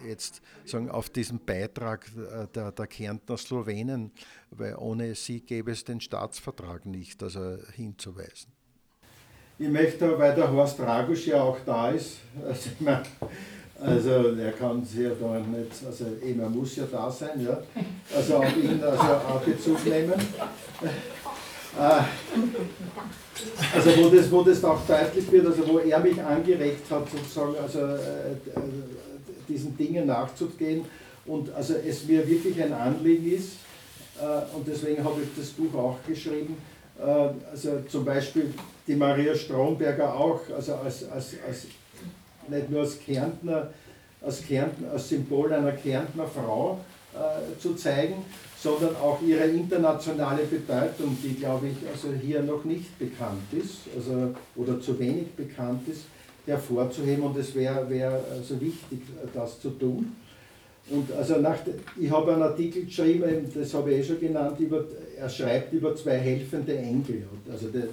jetzt 0.07 0.41
sagen 0.65 0.89
auf 0.89 1.11
diesen 1.11 1.45
Beitrag 1.45 2.07
der, 2.55 2.71
der 2.71 2.87
Kärntner 2.87 3.37
Slowenen, 3.37 4.13
weil 4.53 4.77
ohne 4.77 5.13
sie 5.17 5.41
gäbe 5.41 5.73
es 5.73 5.83
den 5.83 6.01
Staatsvertrag 6.01 6.87
nicht, 6.87 7.21
also 7.21 7.59
hinzuweisen. 7.73 8.53
Ich 9.59 9.69
möchte, 9.69 10.19
weil 10.19 10.37
der 10.37 10.53
Horst 10.53 10.79
Dragusch 10.79 11.27
ja 11.27 11.43
auch 11.43 11.59
da 11.67 11.91
ist, 11.91 12.19
also, 12.45 12.71
ich 12.71 12.81
meine, 12.81 13.03
also 13.81 14.11
er 14.39 14.53
kann 14.53 14.85
sich 14.85 15.01
ja 15.01 15.11
da 15.21 15.39
nicht, 15.39 15.73
also 15.87 16.05
eben, 16.25 16.41
er 16.41 16.49
muss 16.49 16.77
ja 16.77 16.85
da 16.91 17.11
sein, 17.11 17.45
ja. 17.45 17.59
Also 18.15 18.37
auf 18.37 18.57
ihn 18.57 18.83
also 18.83 19.03
auch 19.03 19.41
Bezug 19.41 19.85
nehmen. 19.85 20.15
Äh, 21.79 22.01
also 23.75 23.91
wo 23.99 24.09
das, 24.09 24.31
wo 24.31 24.43
das 24.43 24.65
auch 24.65 24.81
deutlich 24.87 25.31
wird, 25.31 25.47
also 25.47 25.69
wo 25.69 25.79
er 25.79 26.01
mich 26.01 26.23
angeregt 26.23 26.91
hat, 26.91 27.07
sozusagen, 27.11 27.55
also 27.63 27.81
äh, 27.81 28.37
diesen 29.47 29.77
Dingen 29.77 30.07
nachzugehen 30.07 30.87
und 31.27 31.55
also 31.55 31.75
es 31.75 32.07
mir 32.07 32.27
wirklich 32.27 32.63
ein 32.63 32.73
Anliegen 32.73 33.31
ist, 33.31 33.57
äh, 34.19 34.57
und 34.57 34.67
deswegen 34.67 35.05
habe 35.05 35.21
ich 35.23 35.29
das 35.37 35.51
Buch 35.51 35.75
auch 35.75 35.97
geschrieben, 36.07 36.57
äh, 36.99 37.29
also 37.51 37.81
zum 37.89 38.05
Beispiel 38.07 38.55
die 38.87 38.97
Maria 38.97 39.35
Stromberger 39.35 40.15
auch, 40.15 40.41
also 40.55 40.77
als, 40.77 41.09
als, 41.11 41.35
als 41.47 41.67
nicht 42.49 42.71
nur 42.71 42.81
als 42.81 42.99
Kärntner, 42.99 43.71
als, 44.21 44.47
Kärntner, 44.47 44.93
als 44.93 45.09
Symbol 45.09 45.53
einer 45.53 45.73
Kärntner 45.73 46.27
Frau 46.27 46.79
äh, 47.15 47.59
zu 47.61 47.75
zeigen, 47.75 48.25
sondern 48.59 48.97
auch 48.97 49.21
ihre 49.23 49.45
internationale 49.45 50.45
Bedeutung, 50.45 51.17
die 51.23 51.35
glaube 51.35 51.69
ich 51.69 51.89
also 51.89 52.09
hier 52.21 52.43
noch 52.43 52.65
nicht 52.65 52.99
bekannt 52.99 53.53
ist, 53.53 53.83
also, 53.95 54.35
oder 54.57 54.81
zu 54.81 54.99
wenig 54.99 55.31
bekannt 55.37 55.89
ist, 55.89 56.03
hervorzuheben 56.47 57.25
und 57.25 57.37
es 57.37 57.55
wäre 57.55 57.89
wär 57.89 58.21
also 58.31 58.61
wichtig, 58.61 59.03
das 59.35 59.61
zu 59.61 59.71
tun. 59.71 60.17
Und 60.89 61.11
also 61.13 61.41
nach, 61.41 61.59
ich 61.99 62.11
habe 62.11 62.33
einen 62.33 62.43
Artikel 62.43 62.85
geschrieben, 62.85 63.51
das 63.53 63.75
habe 63.75 63.93
ich 63.93 63.99
eh 63.99 64.05
schon 64.05 64.21
genannt, 64.21 64.59
über, 64.61 64.85
er 65.19 65.29
schreibt 65.29 65.73
über 65.73 65.97
zwei 65.97 66.19
helfende 66.19 66.77
Engel. 66.77 67.27
Also 67.51 67.69
den, 67.69 67.89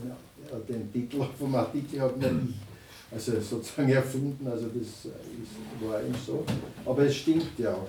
den 0.68 0.94
Titel 0.94 1.24
vom 1.40 1.56
Artikel 1.56 2.02
habe 2.02 2.20
nicht 2.20 2.32
ich 2.32 2.73
also 3.14 3.40
sozusagen 3.40 3.90
erfunden, 3.94 4.48
also 4.48 4.68
das 4.68 4.88
ist, 4.88 5.08
war 5.88 6.02
eben 6.02 6.16
so. 6.26 6.44
Aber 6.86 7.04
es 7.04 7.16
stimmt 7.16 7.58
ja 7.58 7.74
auch. 7.74 7.88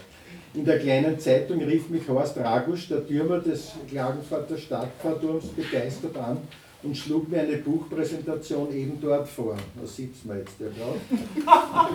In 0.55 0.65
der 0.65 0.79
kleinen 0.79 1.19
Zeitung 1.19 1.61
rief 1.63 1.89
mich 1.89 2.09
Horst 2.09 2.37
Ragusch, 2.37 2.89
der 2.89 3.07
Türmer 3.07 3.41
des 3.41 3.73
Klagenfurter 3.89 4.57
Stadtpfarrturms, 4.57 5.47
begeistert 5.49 6.17
an 6.17 6.39
und 6.85 6.97
schlug 6.97 7.29
mir 7.29 7.41
eine 7.41 7.57
Buchpräsentation 7.57 8.73
eben 8.73 9.01
dort 9.01 9.27
vor. 9.27 9.57
Da 9.81 9.87
sitzt 9.87 10.25
man 10.27 10.39
jetzt 10.39 10.55
ja 10.61 10.67
gerade. 10.69 11.01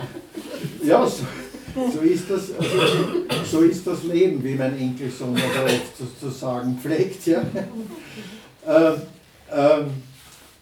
Ja, 0.84 1.06
so, 1.06 1.24
so, 1.74 2.00
ist 2.00 2.28
das, 2.28 2.52
also, 2.58 2.76
so 3.44 3.60
ist 3.60 3.86
das 3.86 4.02
Leben, 4.04 4.42
wie 4.42 4.54
mein 4.54 4.78
Enkelsohn 4.78 5.36
aber 5.36 5.64
oft 5.64 5.96
zu, 5.96 6.04
zu 6.18 6.30
sagen 6.30 6.78
pflegt. 6.82 7.26
Ja. 7.26 7.42
Ähm, 8.66 8.94
ähm, 9.52 9.86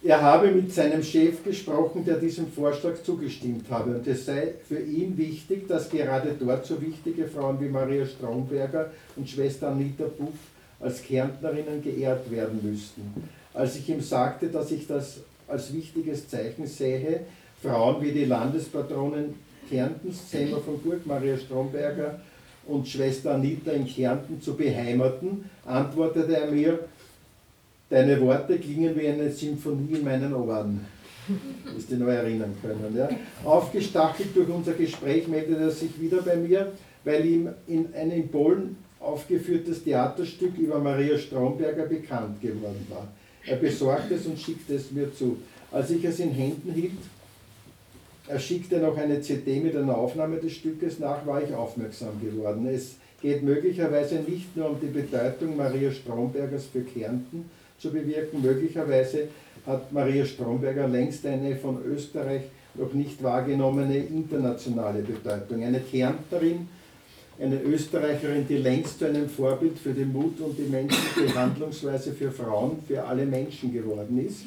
er 0.03 0.23
habe 0.23 0.49
mit 0.49 0.73
seinem 0.73 1.03
Chef 1.03 1.43
gesprochen, 1.43 2.05
der 2.05 2.17
diesem 2.17 2.51
Vorschlag 2.51 3.03
zugestimmt 3.03 3.67
habe. 3.71 3.97
Und 3.97 4.07
es 4.07 4.27
sei 4.27 4.55
für 4.67 4.79
ihn 4.79 5.17
wichtig, 5.19 5.67
dass 5.67 5.91
gerade 5.91 6.35
dort 6.39 6.67
so 6.67 6.81
wichtige 6.81 7.27
Frauen 7.27 7.61
wie 7.61 7.69
Maria 7.69 8.07
Stromberger 8.07 8.91
und 9.17 9.29
Schwester 9.29 9.71
Anita 9.71 10.05
Buff 10.05 10.35
als 10.81 11.03
Kärntnerinnen 11.03 11.83
geehrt 11.83 12.31
werden 12.31 12.61
müssten. 12.63 13.13
Als 13.53 13.77
ich 13.77 13.89
ihm 13.89 14.01
sagte, 14.01 14.47
dass 14.49 14.71
ich 14.71 14.87
das 14.87 15.21
als 15.49 15.73
wichtiges 15.73 16.29
Zeichen 16.29 16.67
sehe, 16.67 17.23
Frauen 17.61 18.01
wie 18.01 18.13
die 18.13 18.27
Landespatronin 18.27 19.35
Kärntens, 19.69 20.31
Zimmer 20.31 20.59
von 20.59 20.81
Burg, 20.81 21.05
Maria 21.07 21.37
Stromberger 21.37 22.21
und 22.67 22.87
Schwester 22.87 23.35
Anita 23.35 23.73
in 23.73 23.87
Kärnten 23.87 24.41
zu 24.41 24.55
beheimaten, 24.55 25.51
antwortete 25.67 26.37
er 26.37 26.51
mir, 26.51 26.79
Deine 27.91 28.21
Worte 28.21 28.59
klingen 28.59 28.95
wie 28.99 29.09
eine 29.09 29.31
Symphonie 29.31 29.95
in 29.95 30.05
meinen 30.05 30.35
Ohren. 30.35 30.81
Ist 31.77 31.91
ihr 31.91 31.97
noch 31.99 32.09
erinnern 32.09 32.55
können. 32.61 32.95
Ja? 32.97 33.09
Aufgestachelt 33.45 34.35
durch 34.35 34.49
unser 34.49 34.73
Gespräch 34.73 35.27
meldete 35.27 35.61
er 35.61 35.71
sich 35.71 35.99
wieder 36.01 36.23
bei 36.23 36.37
mir, 36.37 36.73
weil 37.05 37.25
ihm 37.25 37.49
in 37.67 37.89
ein 37.95 38.11
in 38.11 38.29
Polen 38.29 38.77
aufgeführtes 39.01 39.85
Theaterstück 39.85 40.57
über 40.59 40.79
Maria 40.79 41.17
Stromberger 41.17 41.87
bekannt 41.87 42.41
geworden 42.41 42.87
war. 42.91 43.09
Er 43.47 43.57
besorgte 43.57 44.15
es 44.15 44.27
und 44.27 44.39
schickte 44.39 44.75
es 44.75 44.91
mir 44.91 45.15
zu. 45.15 45.39
Als 45.71 45.91
ich 45.91 46.05
es 46.05 46.19
in 46.19 46.31
Händen 46.31 46.73
hielt, 46.73 46.93
er 48.27 48.39
schickte 48.39 48.79
noch 48.79 48.97
eine 48.97 49.21
CD 49.23 49.61
mit 49.61 49.75
einer 49.75 49.97
Aufnahme 49.97 50.37
des 50.37 50.53
Stückes 50.53 50.99
nach, 50.99 51.25
war 51.27 51.43
ich 51.43 51.55
aufmerksam 51.55 52.21
geworden. 52.21 52.67
Es 52.67 52.97
geht 53.23 53.43
möglicherweise 53.43 54.17
nicht 54.17 54.55
nur 54.57 54.71
um 54.71 54.81
die 54.81 54.87
Bedeutung 54.87 55.57
Maria 55.57 55.91
Strombergers 55.91 56.67
für 56.67 56.83
Kärnten, 56.83 57.49
zu 57.79 57.91
bewirken. 57.91 58.43
Möglicherweise 58.43 59.29
hat 59.67 59.93
Maria 59.93 60.25
Stromberger 60.25 60.89
längst 60.89 61.25
eine 61.27 61.57
von 61.57 61.83
Österreich 61.85 62.43
noch 62.75 62.93
nicht 62.93 63.23
wahrgenommene 63.23 63.99
internationale 63.99 65.03
Bedeutung. 65.03 65.63
Eine 65.63 65.81
Kärntnerin, 65.81 66.69
eine 67.41 67.61
Österreicherin, 67.63 68.47
die 68.49 68.57
längst 68.57 68.99
zu 68.99 69.07
einem 69.07 69.29
Vorbild 69.29 69.79
für 69.79 69.93
den 69.93 70.13
Mut 70.13 70.41
und 70.41 70.59
die 70.59 70.69
menschliche 70.71 71.35
Handlungsweise 71.35 72.13
für 72.13 72.31
Frauen, 72.31 72.79
für 72.87 73.03
alle 73.05 73.27
Menschen 73.27 73.73
geworden 73.73 74.25
ist. 74.27 74.43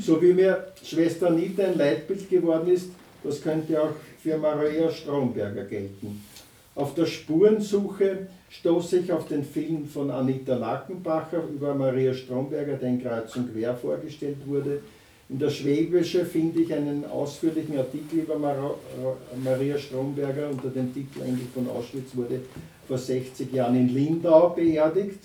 So 0.00 0.20
wie 0.22 0.32
mir 0.32 0.72
Schwester 0.82 1.28
Anita 1.28 1.64
ein 1.64 1.76
Leitbild 1.76 2.28
geworden 2.28 2.70
ist, 2.70 2.90
das 3.24 3.42
könnte 3.42 3.80
auch 3.80 3.90
für 4.22 4.36
Maria 4.36 4.90
Stromberger 4.90 5.64
gelten. 5.64 6.22
Auf 6.74 6.94
der 6.94 7.06
Spurensuche 7.06 8.28
stoße 8.58 8.98
ich 8.98 9.12
auf 9.12 9.26
den 9.26 9.44
Film 9.44 9.86
von 9.86 10.10
Anita 10.10 10.54
Lackenbacher 10.54 11.42
über 11.48 11.74
Maria 11.74 12.12
Stromberger, 12.12 12.76
der 12.76 12.88
in 12.88 13.02
Kreuz 13.02 13.34
und 13.36 13.52
Quer 13.52 13.74
vorgestellt 13.74 14.46
wurde. 14.46 14.80
In 15.28 15.38
der 15.38 15.48
Schwäbische 15.48 16.26
finde 16.26 16.60
ich 16.60 16.72
einen 16.72 17.06
ausführlichen 17.06 17.78
Artikel 17.78 18.18
über 18.20 18.36
Maria 19.42 19.78
Stromberger 19.78 20.50
unter 20.50 20.68
dem 20.68 20.92
Titel 20.92 21.22
Engel 21.22 21.46
von 21.54 21.66
Auschwitz 21.70 22.14
wurde 22.14 22.40
vor 22.86 22.98
60 22.98 23.50
Jahren 23.52 23.76
in 23.76 23.88
Lindau 23.88 24.50
beerdigt. 24.50 25.20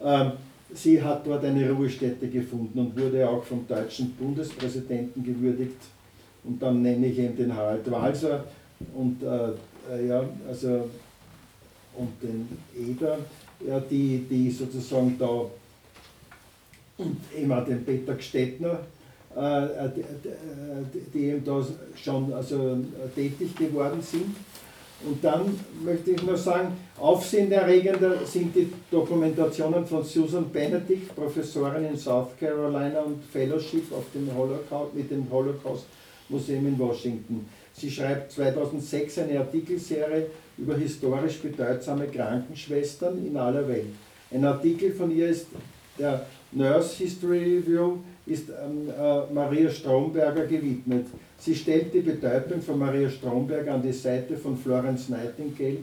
Ähm, 0.00 0.32
sie 0.72 1.02
hat 1.02 1.26
dort 1.26 1.44
eine 1.44 1.68
Ruhestätte 1.68 2.28
gefunden 2.28 2.78
und 2.78 2.96
wurde 2.96 3.28
auch 3.28 3.42
vom 3.42 3.66
deutschen 3.66 4.10
Bundespräsidenten 4.12 5.24
gewürdigt. 5.24 5.80
Und 6.44 6.62
dann 6.62 6.80
nenne 6.80 7.08
ich 7.08 7.18
eben 7.18 7.36
den 7.36 7.56
Harald 7.56 7.90
Walser 7.90 8.44
und 8.94 9.20
äh, 9.24 10.06
ja, 10.06 10.24
also 10.48 10.88
und 11.98 12.22
den 12.22 12.48
Eder, 12.74 13.18
ja, 13.66 13.80
die, 13.80 14.24
die 14.30 14.50
sozusagen 14.50 15.16
da 15.18 15.46
und 16.98 17.16
eben 17.36 17.52
auch 17.52 17.64
den 17.64 17.84
Peter 17.84 18.14
Gstettner, 18.14 18.80
äh, 19.36 19.64
äh 19.64 19.90
die, 20.92 21.00
die, 21.12 21.24
eben 21.26 21.44
da 21.44 21.64
schon 21.96 22.32
also, 22.32 22.78
tätig 23.14 23.54
geworden 23.54 24.02
sind. 24.02 24.34
Und 25.04 25.22
dann 25.22 25.58
möchte 25.84 26.10
ich 26.10 26.22
noch 26.24 26.36
sagen, 26.36 26.76
aufsehenerregender 26.98 28.26
sind 28.26 28.54
die 28.56 28.72
Dokumentationen 28.90 29.86
von 29.86 30.02
Susan 30.02 30.50
Benedict, 30.50 31.14
Professorin 31.14 31.84
in 31.84 31.96
South 31.96 32.30
Carolina 32.38 33.02
und 33.02 33.22
Fellowship 33.24 33.92
auf 33.92 34.06
dem 34.12 34.28
Holocaust, 34.36 34.94
mit 34.94 35.08
dem 35.08 35.30
Holocaust 35.30 35.84
Museum 36.28 36.66
in 36.66 36.78
Washington. 36.78 37.48
Sie 37.72 37.88
schreibt 37.88 38.32
2006 38.32 39.18
eine 39.18 39.38
Artikelserie 39.38 40.26
über 40.58 40.76
historisch 40.76 41.40
bedeutsame 41.40 42.06
Krankenschwestern 42.06 43.24
in 43.24 43.36
aller 43.36 43.66
Welt. 43.68 43.94
Ein 44.30 44.44
Artikel 44.44 44.92
von 44.92 45.10
ihr 45.10 45.28
ist 45.28 45.46
der 45.98 46.26
Nurse 46.52 46.96
History 46.96 47.56
Review 47.56 47.98
ist 48.26 48.48
ähm, 48.50 48.88
äh, 48.90 49.32
Maria 49.32 49.70
Stromberger 49.70 50.46
gewidmet. 50.46 51.06
Sie 51.38 51.54
stellt 51.54 51.94
die 51.94 52.00
Bedeutung 52.00 52.60
von 52.60 52.78
Maria 52.78 53.08
Stromberger 53.08 53.74
an 53.74 53.82
die 53.82 53.92
Seite 53.92 54.36
von 54.36 54.56
Florence 54.56 55.08
Nightingale 55.08 55.78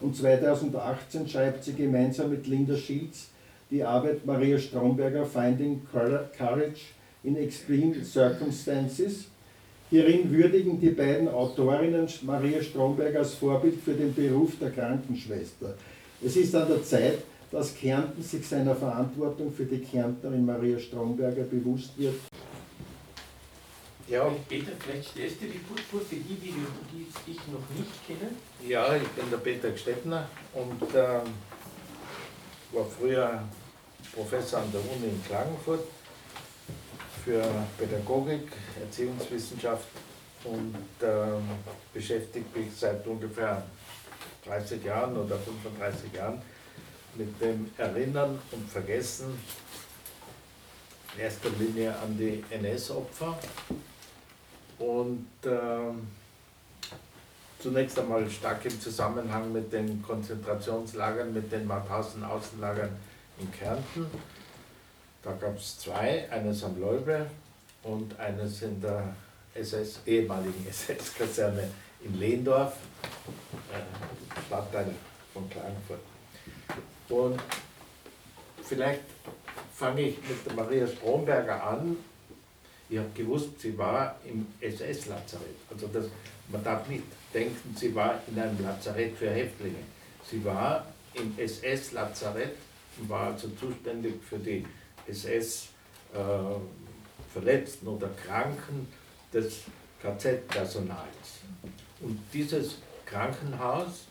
und 0.00 0.14
2018 0.14 1.28
schreibt 1.28 1.64
sie 1.64 1.72
gemeinsam 1.72 2.30
mit 2.30 2.46
Linda 2.46 2.76
Shields 2.76 3.28
die 3.70 3.82
Arbeit 3.82 4.24
Maria 4.24 4.58
Stromberger 4.58 5.24
Finding 5.24 5.82
Courage 5.90 6.92
in 7.24 7.36
Extreme 7.36 8.04
Circumstances 8.04 9.26
Hierin 9.88 10.32
würdigen 10.32 10.80
die 10.80 10.90
beiden 10.90 11.28
Autorinnen 11.28 12.08
Maria 12.22 12.60
Stromberg 12.60 13.14
als 13.14 13.34
Vorbild 13.34 13.80
für 13.84 13.94
den 13.94 14.12
Beruf 14.12 14.58
der 14.60 14.72
Krankenschwester. 14.72 15.74
Es 16.24 16.36
ist 16.36 16.54
an 16.56 16.66
der 16.68 16.82
Zeit, 16.82 17.18
dass 17.52 17.76
Kärnten 17.76 18.20
sich 18.20 18.46
seiner 18.46 18.74
Verantwortung 18.74 19.52
für 19.52 19.64
die 19.64 19.78
Kärntnerin 19.78 20.44
Maria 20.44 20.78
Stromberger 20.78 21.44
bewusst 21.44 21.96
wird. 21.96 22.14
Ja. 24.08 24.28
Peter, 24.48 24.72
vielleicht 24.78 25.10
stellst 25.10 25.40
du 25.40 25.46
dich 25.46 25.66
kurz 25.68 25.82
vor 25.82 26.00
für 26.00 26.16
die, 26.16 26.34
die, 26.34 26.54
die 26.92 27.32
dich 27.32 27.40
noch 27.48 27.76
nicht 27.76 28.06
kennen. 28.06 28.36
Ja, 28.68 28.94
ich 28.96 29.08
bin 29.08 29.30
der 29.30 29.38
Peter 29.38 29.70
Gstettner 29.70 30.28
und 30.54 30.82
ähm, 30.94 31.32
war 32.72 32.86
früher 32.98 33.42
Professor 34.14 34.60
an 34.60 34.72
der 34.72 34.80
Uni 34.80 35.12
in 35.12 35.24
Klagenfurt 35.24 35.80
für 37.26 37.42
Pädagogik, 37.76 38.52
Erziehungswissenschaft 38.80 39.88
und 40.44 40.76
ähm, 41.02 41.42
beschäftigt 41.92 42.56
mich 42.56 42.68
seit 42.78 43.04
ungefähr 43.04 43.64
30 44.44 44.84
Jahren 44.84 45.16
oder 45.16 45.36
35 45.36 46.12
Jahren 46.12 46.40
mit 47.16 47.40
dem 47.40 47.68
Erinnern 47.76 48.38
und 48.52 48.70
Vergessen 48.70 49.36
in 51.14 51.20
erster 51.20 51.48
Linie 51.58 51.96
an 51.98 52.16
die 52.16 52.44
NS-Opfer 52.48 53.36
und 54.78 55.26
ähm, 55.44 56.06
zunächst 57.58 57.98
einmal 57.98 58.30
stark 58.30 58.64
im 58.66 58.80
Zusammenhang 58.80 59.52
mit 59.52 59.72
den 59.72 60.00
Konzentrationslagern, 60.00 61.34
mit 61.34 61.50
den 61.50 61.66
Mauthausen-Außenlagern 61.66 62.90
in 63.40 63.50
Kärnten. 63.50 64.06
Da 65.26 65.32
gab 65.32 65.56
es 65.56 65.80
zwei, 65.80 66.30
eines 66.30 66.62
am 66.62 66.80
Leube 66.80 67.26
und 67.82 68.16
eines 68.16 68.62
in 68.62 68.80
der 68.80 69.12
SS, 69.54 69.98
ehemaligen 70.06 70.64
SS-Kaserne 70.70 71.68
in 72.04 72.16
Lehndorf, 72.20 72.74
äh, 73.72 74.40
Stadtteil 74.46 74.94
von 75.34 75.50
Klagenfurt. 75.50 75.98
Und 77.08 77.40
vielleicht 78.62 79.02
fange 79.74 80.02
ich 80.02 80.16
mit 80.28 80.46
der 80.46 80.52
Maria 80.52 80.86
Stromberger 80.86 81.60
an. 81.60 81.96
Ich 82.88 82.96
habe 82.96 83.10
gewusst, 83.12 83.58
sie 83.58 83.76
war 83.76 84.14
im 84.24 84.46
SS-Lazarett. 84.60 85.56
Also 85.68 85.88
das, 85.88 86.04
man 86.52 86.62
darf 86.62 86.88
nicht 86.88 87.02
denken, 87.34 87.74
sie 87.76 87.92
war 87.96 88.20
in 88.28 88.38
einem 88.38 88.62
Lazarett 88.62 89.16
für 89.16 89.30
Häftlinge. 89.30 89.82
Sie 90.30 90.44
war 90.44 90.86
im 91.14 91.36
SS-Lazarett 91.36 92.54
und 93.00 93.08
war 93.08 93.32
also 93.32 93.48
zuständig 93.58 94.22
für 94.22 94.38
die 94.38 94.64
SS-Verletzten 95.08 97.86
äh, 97.86 97.90
oder 97.90 98.08
Kranken 98.10 98.86
des 99.32 99.62
KZ-Personals. 100.02 101.40
Und 102.00 102.18
dieses 102.32 102.78
Krankenhaus 103.04 104.06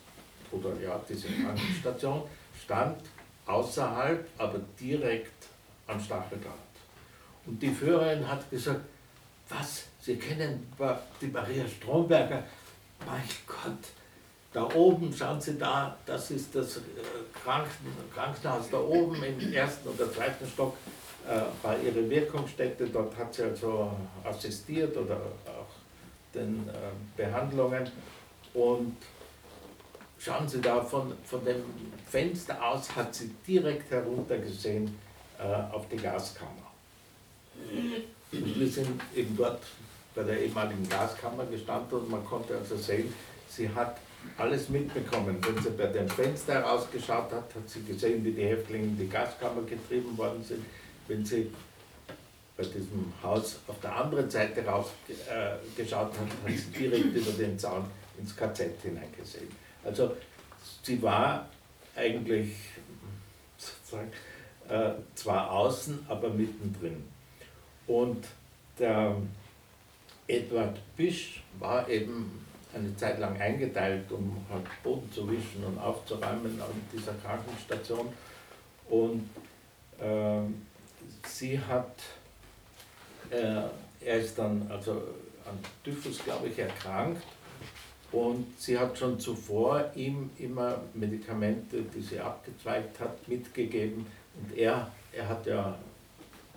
oder 0.51 0.69
ja, 0.81 1.01
diese 1.07 1.27
Krankenstation 1.27 2.23
stand 2.63 3.01
außerhalb, 3.45 4.27
aber 4.37 4.59
direkt 4.79 5.45
am 5.87 5.99
Stacheldraht. 5.99 6.53
Und 7.45 7.61
die 7.61 7.69
Führerin 7.69 8.27
hat 8.27 8.49
gesagt, 8.49 8.81
was, 9.49 9.83
Sie 10.01 10.15
kennen 10.15 10.67
die 11.21 11.27
Maria 11.27 11.67
Stromberger? 11.67 12.43
Mein 13.05 13.21
Gott, 13.45 13.83
da 14.55 14.73
oben, 14.73 15.13
schauen 15.13 15.41
Sie 15.41 15.57
da, 15.57 15.97
das 16.05 16.31
ist 16.31 16.55
das 16.55 16.77
äh, 16.77 16.81
Kranken, 17.43 17.87
Krankenhaus 18.13 18.69
da 18.71 18.79
oben 18.79 19.21
im 19.21 19.53
ersten 19.53 19.89
oder 19.89 20.11
zweiten 20.11 20.47
Stock 20.47 20.77
äh, 21.27 21.41
war 21.61 21.77
ihre 21.77 22.09
Wirkungsstätte. 22.09 22.87
Dort 22.87 23.17
hat 23.17 23.33
sie 23.33 23.43
also 23.43 23.91
assistiert 24.23 24.95
oder 24.95 25.17
auch 25.45 26.33
den 26.33 26.69
äh, 26.69 27.21
Behandlungen. 27.21 27.89
Und 28.53 28.95
schauen 30.17 30.47
Sie 30.47 30.61
da, 30.61 30.81
von, 30.81 31.13
von 31.25 31.43
dem 31.43 31.61
Fenster 32.09 32.65
aus 32.65 32.95
hat 32.95 33.13
sie 33.13 33.31
direkt 33.45 33.91
heruntergesehen 33.91 34.97
äh, 35.37 35.43
auf 35.75 35.89
die 35.89 35.97
Gaskammer. 35.97 36.71
Und 38.31 38.59
wir 38.59 38.67
sind 38.69 39.01
eben 39.13 39.35
dort 39.35 39.63
bei 40.15 40.23
der 40.23 40.39
ehemaligen 40.39 40.87
Gaskammer 40.87 41.45
gestanden 41.45 41.99
und 41.99 42.09
man 42.09 42.23
konnte 42.23 42.55
also 42.55 42.77
sehen, 42.77 43.13
sie 43.49 43.67
hat 43.67 43.97
alles 44.37 44.69
mitbekommen. 44.69 45.37
Wenn 45.41 45.63
sie 45.63 45.69
bei 45.71 45.87
dem 45.87 46.09
Fenster 46.09 46.55
herausgeschaut 46.55 47.31
hat, 47.31 47.55
hat 47.55 47.67
sie 47.67 47.83
gesehen, 47.83 48.23
wie 48.23 48.31
die 48.31 48.43
Häftlinge 48.43 48.85
in 48.85 48.97
die 48.97 49.07
Gaskammer 49.07 49.61
getrieben 49.63 50.17
worden 50.17 50.43
sind. 50.43 50.65
Wenn 51.07 51.25
sie 51.25 51.51
bei 52.57 52.63
diesem 52.63 53.13
Haus 53.21 53.59
auf 53.67 53.79
der 53.81 53.95
anderen 53.95 54.29
Seite 54.29 54.65
rausgeschaut 54.65 56.13
hat, 56.13 56.19
hat 56.19 56.57
sie 56.57 56.71
direkt 56.71 57.15
über 57.15 57.31
den 57.31 57.59
Zaun 57.59 57.85
ins 58.17 58.35
KZ 58.35 58.81
hineingesehen. 58.81 59.49
Also 59.83 60.15
sie 60.81 61.01
war 61.01 61.49
eigentlich 61.95 62.53
sozusagen 63.57 64.11
äh, 64.69 64.93
zwar 65.15 65.51
außen, 65.51 66.05
aber 66.07 66.29
mittendrin. 66.29 67.03
Und 67.87 68.25
der 68.79 69.15
Edward 70.27 70.79
Bisch 70.95 71.43
war 71.59 71.87
eben 71.87 72.44
eine 72.75 72.95
Zeit 72.95 73.19
lang 73.19 73.39
eingeteilt, 73.39 74.11
um 74.11 74.35
halt 74.49 74.65
Boden 74.83 75.09
zu 75.11 75.29
wischen 75.29 75.63
und 75.65 75.77
aufzuräumen 75.79 76.61
an 76.61 76.69
dieser 76.91 77.13
Krankenstation. 77.13 78.09
Und 78.89 79.29
äh, 79.99 80.41
sie 81.27 81.59
hat, 81.59 81.95
äh, 83.29 83.61
er 84.05 84.19
ist 84.19 84.37
dann 84.37 84.67
also 84.69 84.91
an 85.45 85.57
Typhus, 85.83 86.23
glaube 86.23 86.49
ich, 86.49 86.59
erkrankt 86.59 87.23
und 88.11 88.45
sie 88.59 88.77
hat 88.77 88.97
schon 88.97 89.19
zuvor 89.19 89.91
ihm 89.95 90.29
immer 90.37 90.81
Medikamente, 90.93 91.81
die 91.81 92.01
sie 92.01 92.19
abgezweigt 92.19 92.99
hat, 92.99 93.27
mitgegeben. 93.27 94.05
Und 94.35 94.57
er, 94.57 94.91
er 95.11 95.29
hat 95.29 95.45
ja 95.45 95.77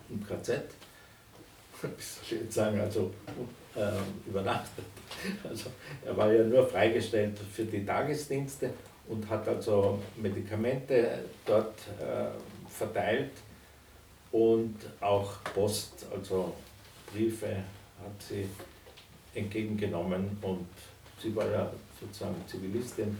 im 0.09 0.25
KZ, 0.25 0.49
wie 1.81 1.87
soll 1.87 2.23
ich 2.23 2.31
jetzt 2.31 2.53
sagen, 2.53 2.79
also 2.79 3.11
äh, 3.79 4.29
übernachtet. 4.29 4.85
Also 5.43 5.69
er 6.05 6.15
war 6.15 6.31
ja 6.31 6.43
nur 6.43 6.65
freigestellt 6.65 7.37
für 7.51 7.65
die 7.65 7.85
Tagesdienste 7.85 8.69
und 9.09 9.27
hat 9.29 9.47
also 9.47 9.99
Medikamente 10.15 11.23
dort 11.45 11.75
äh, 11.99 12.27
verteilt 12.69 13.31
und 14.31 14.75
auch 15.01 15.43
Post, 15.53 16.05
also 16.15 16.53
Briefe 17.11 17.47
hat 17.47 18.21
sie 18.29 18.47
entgegengenommen 19.33 20.37
und 20.41 20.67
sie 21.21 21.35
war 21.35 21.49
ja 21.49 21.71
sozusagen 21.99 22.35
Zivilistin 22.47 23.17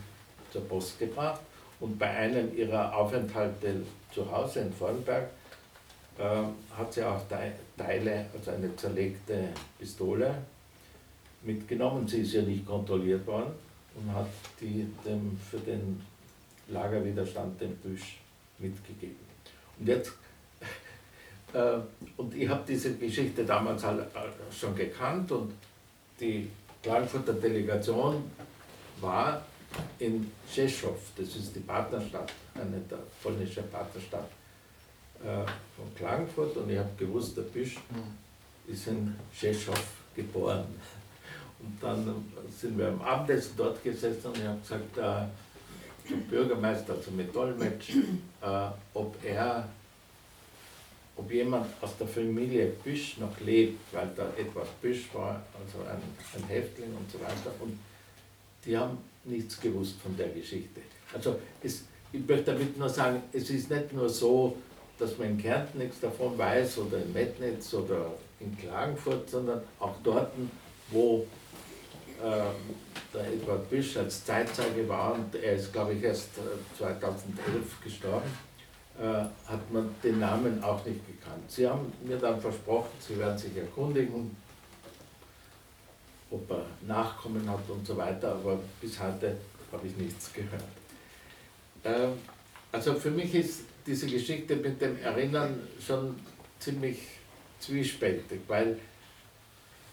zur 0.51 0.67
Post 0.67 0.99
gebracht 0.99 1.41
und 1.79 1.97
bei 1.97 2.09
einem 2.09 2.55
ihrer 2.55 2.95
Aufenthalte 2.95 3.81
zu 4.13 4.29
Hause 4.31 4.61
in 4.61 4.73
Vornberg 4.73 5.29
hat 6.19 6.93
sie 6.93 7.03
auch 7.03 7.21
Teile, 7.77 8.25
also 8.37 8.51
eine 8.51 8.75
zerlegte 8.75 9.49
Pistole 9.77 10.35
mitgenommen. 11.43 12.07
Sie 12.07 12.21
ist 12.21 12.33
ja 12.33 12.41
nicht 12.41 12.65
kontrolliert 12.65 13.25
worden 13.25 13.53
und 13.95 14.13
hat 14.13 14.27
die 14.59 14.85
dem 15.05 15.39
für 15.49 15.59
den 15.59 16.01
Lagerwiderstand 16.67 17.59
dem 17.61 17.75
Büsch 17.77 18.19
mitgegeben. 18.57 19.15
Und 19.79 19.87
jetzt 19.87 20.11
äh, 21.53 21.77
und 22.17 22.35
ich 22.35 22.49
habe 22.49 22.63
diese 22.67 22.95
Geschichte 22.95 23.45
damals 23.45 23.83
halt 23.83 24.01
äh, 24.01 24.53
schon 24.53 24.75
gekannt 24.75 25.31
und 25.31 25.53
die 26.19 26.49
Klagenfurter 26.83 27.33
Delegation 27.33 28.23
war 28.99 29.41
in 29.99 30.31
Rzeszow, 30.53 30.97
das 31.15 31.35
ist 31.35 31.55
die 31.55 31.59
Partnerstadt, 31.59 32.31
eine 32.55 32.79
der 32.89 32.99
polnische 33.21 33.61
Partnerstadt 33.63 34.29
äh, 35.23 35.45
von 35.75 35.95
Klagenfurt 35.95 36.57
und 36.57 36.69
ich 36.69 36.77
habe 36.77 36.89
gewusst, 36.97 37.37
der 37.37 37.43
Bisch 37.43 37.75
mhm. 37.89 38.73
ist 38.73 38.87
in 38.87 39.15
Rzeszow 39.33 39.79
geboren. 40.15 40.65
Und 41.59 41.77
dann 41.81 42.31
sind 42.49 42.77
wir 42.77 42.87
am 42.87 43.01
Abendessen 43.01 43.53
dort 43.57 43.83
gesessen 43.83 44.27
und 44.27 44.37
ich 44.37 44.45
habe 44.45 44.59
gesagt, 44.59 44.97
äh, 44.97 46.07
zum 46.07 46.21
Bürgermeister, 46.21 46.95
mit 47.15 47.35
Dolmetsch, 47.35 47.91
äh, 48.41 48.67
ob 48.93 49.15
er 49.23 49.67
ob 51.19 51.31
jemand 51.31 51.67
aus 51.81 51.97
der 51.97 52.07
Familie 52.07 52.67
Büsch 52.83 53.17
noch 53.17 53.37
lebt, 53.41 53.93
weil 53.93 54.09
da 54.15 54.31
Edward 54.37 54.81
Büsch 54.81 55.13
war, 55.13 55.41
also 55.53 55.85
ein, 55.85 56.01
ein 56.35 56.47
Häftling 56.47 56.95
und 56.95 57.11
so 57.11 57.19
weiter. 57.19 57.53
Und 57.59 57.77
die 58.65 58.77
haben 58.77 58.97
nichts 59.25 59.59
gewusst 59.59 59.95
von 60.01 60.15
der 60.15 60.29
Geschichte. 60.29 60.79
Also 61.13 61.39
es, 61.61 61.83
ich 62.13 62.25
möchte 62.25 62.53
damit 62.53 62.77
nur 62.77 62.89
sagen, 62.89 63.21
es 63.33 63.49
ist 63.49 63.69
nicht 63.69 63.91
nur 63.91 64.07
so, 64.07 64.55
dass 64.99 65.17
man 65.17 65.29
in 65.29 65.37
Kärnten 65.37 65.79
nichts 65.79 65.99
davon 65.99 66.37
weiß 66.37 66.79
oder 66.79 66.97
in 66.97 67.13
Metnitz 67.13 67.73
oder 67.73 68.13
in 68.39 68.55
Klagenfurt, 68.57 69.29
sondern 69.29 69.61
auch 69.79 69.95
dort, 70.03 70.31
wo 70.91 71.25
ähm, 72.23 72.75
der 73.13 73.27
Edward 73.27 73.69
Büsch 73.69 73.97
als 73.97 74.25
Zeitzeuge 74.25 74.87
war 74.87 75.13
und 75.13 75.33
er 75.35 75.53
ist, 75.53 75.71
glaube 75.71 75.93
ich, 75.93 76.03
erst 76.03 76.29
2011 76.77 77.37
äh, 77.47 77.83
gestorben 77.83 78.29
äh, 78.99 79.03
hat 79.03 79.71
man 79.71 79.95
den 80.03 80.19
Namen 80.19 80.61
auch 80.63 80.83
nicht 80.85 80.99
gekannt. 81.07 81.49
Sie 81.49 81.67
haben 81.67 81.91
mir 82.03 82.17
dann 82.17 82.39
versprochen, 82.41 82.89
Sie 82.99 83.17
werden 83.17 83.37
sich 83.37 83.55
erkundigen, 83.55 84.35
ob 86.29 86.51
er 86.51 86.65
Nachkommen 86.85 87.49
hat 87.49 87.69
und 87.69 87.87
so 87.87 87.95
weiter, 87.95 88.33
aber 88.33 88.59
bis 88.81 88.99
heute 88.99 89.37
habe 89.71 89.87
ich 89.87 89.95
nichts 89.95 90.33
gehört. 90.33 90.63
Ähm, 91.85 92.13
also 92.71 92.93
für 92.95 93.11
mich 93.11 93.33
ist 93.33 93.61
diese 93.85 94.07
Geschichte 94.07 94.55
mit 94.55 94.81
dem 94.81 94.97
Erinnern 94.99 95.59
schon 95.85 96.15
ziemlich 96.59 96.99
zwiespältig, 97.59 98.41
weil 98.47 98.77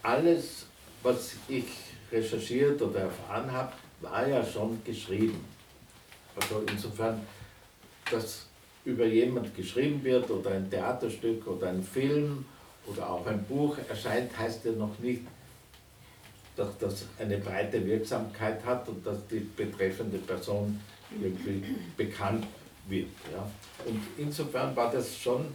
alles, 0.03 0.65
was 1.03 1.33
ich 1.47 1.65
recherchiert 2.11 2.81
oder 2.81 3.01
erfahren 3.01 3.51
habe, 3.51 3.73
war 4.01 4.27
ja 4.27 4.45
schon 4.45 4.81
geschrieben. 4.83 5.43
Also 6.35 6.63
insofern, 6.69 7.21
das 8.11 8.45
über 8.85 9.05
jemand 9.05 9.55
geschrieben 9.55 10.03
wird 10.03 10.29
oder 10.29 10.51
ein 10.51 10.69
Theaterstück 10.69 11.45
oder 11.47 11.69
ein 11.69 11.83
Film 11.83 12.45
oder 12.85 13.09
auch 13.09 13.25
ein 13.25 13.43
Buch 13.43 13.77
erscheint, 13.89 14.37
heißt 14.37 14.63
ja 14.65 14.71
noch 14.71 14.97
nicht, 14.99 15.23
dass 16.55 16.77
das 16.77 17.05
eine 17.19 17.37
breite 17.37 17.85
Wirksamkeit 17.85 18.63
hat 18.65 18.87
und 18.87 19.05
dass 19.05 19.27
die 19.27 19.39
betreffende 19.39 20.17
Person 20.19 20.79
irgendwie 21.21 21.75
bekannt 21.97 22.45
wird. 22.87 23.09
Ja. 23.31 23.49
Und 23.85 24.01
insofern 24.17 24.75
war 24.75 24.91
das 24.91 25.17
schon 25.17 25.47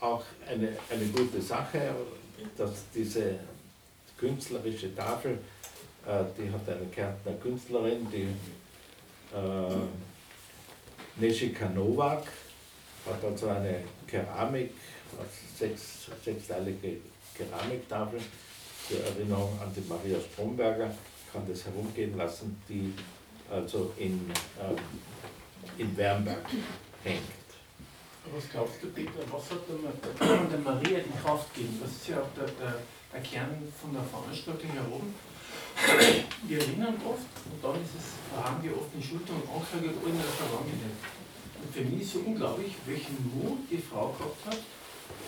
auch 0.00 0.24
eine, 0.48 0.76
eine 0.90 1.06
gute 1.06 1.40
Sache, 1.40 1.94
dass 2.56 2.84
diese 2.94 3.38
künstlerische 4.18 4.94
Tafel, 4.94 5.38
äh, 6.06 6.24
die 6.36 6.50
hat 6.50 6.68
eine 6.68 6.86
Kärntner 6.86 7.32
Künstlerin, 7.42 8.06
die 8.10 8.28
äh, 9.36 9.76
Neshika 11.16 11.68
Novak, 11.68 12.24
hat 13.06 13.24
also 13.24 13.48
eine 13.48 13.82
Keramik, 14.06 14.72
sechs, 15.58 16.08
sechsteilige 16.24 16.98
Keramiktafel 17.34 18.20
zur 18.88 19.00
Erinnerung 19.04 19.58
an 19.60 19.72
die 19.74 19.86
Maria 19.88 20.18
Stromberger, 20.20 20.90
kann 21.32 21.42
das 21.48 21.64
herumgehen 21.64 22.16
lassen, 22.16 22.60
die 22.68 22.92
also 23.50 23.92
in, 23.98 24.30
ähm, 24.60 24.76
in 25.78 25.96
Wernberg 25.96 26.46
hängt. 27.04 27.22
Was 28.34 28.48
glaubst 28.50 28.82
du, 28.82 28.88
Peter, 28.88 29.24
was 29.30 29.50
hat 29.50 29.64
der, 29.66 30.36
der 30.46 30.58
Maria 30.58 31.00
die 31.00 31.18
Kraft 31.22 31.52
gegeben? 31.54 31.80
Das 31.82 31.90
ist 31.90 32.08
ja 32.08 32.20
auch 32.20 32.28
der, 32.36 32.46
der, 32.46 32.78
der 33.12 33.20
Kern 33.22 33.56
von 33.80 33.92
der 33.92 34.04
Veranstaltung 34.04 34.70
hier 34.70 34.86
oben. 34.92 35.14
Wir 36.46 36.58
erinnern 36.60 36.94
oft 37.04 37.30
und 37.50 37.58
dann 37.62 37.80
ist 37.82 37.96
es, 37.96 38.20
haben 38.36 38.62
wir 38.62 38.76
oft 38.76 38.92
die 38.94 39.02
Schulter 39.02 39.32
und 39.32 39.48
Anklage 39.48 39.88
in 39.88 40.16
der 40.16 40.32
Vergangenheit. 40.36 40.98
Und 41.62 41.74
für 41.74 41.82
mich 41.82 42.02
ist 42.02 42.12
so 42.12 42.18
unglaublich, 42.20 42.72
welchen 42.86 43.16
Mut 43.34 43.58
die 43.70 43.78
Frau 43.78 44.14
gehabt 44.18 44.46
hat. 44.46 44.60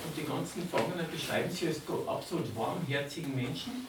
Und 0.05 0.16
die 0.16 0.24
ganzen 0.24 0.62
Gefangenen 0.62 1.11
beschreiben 1.11 1.50
sie 1.50 1.68
als 1.68 1.81
absolut 2.07 2.55
warmherzigen 2.57 3.35
Menschen. 3.35 3.87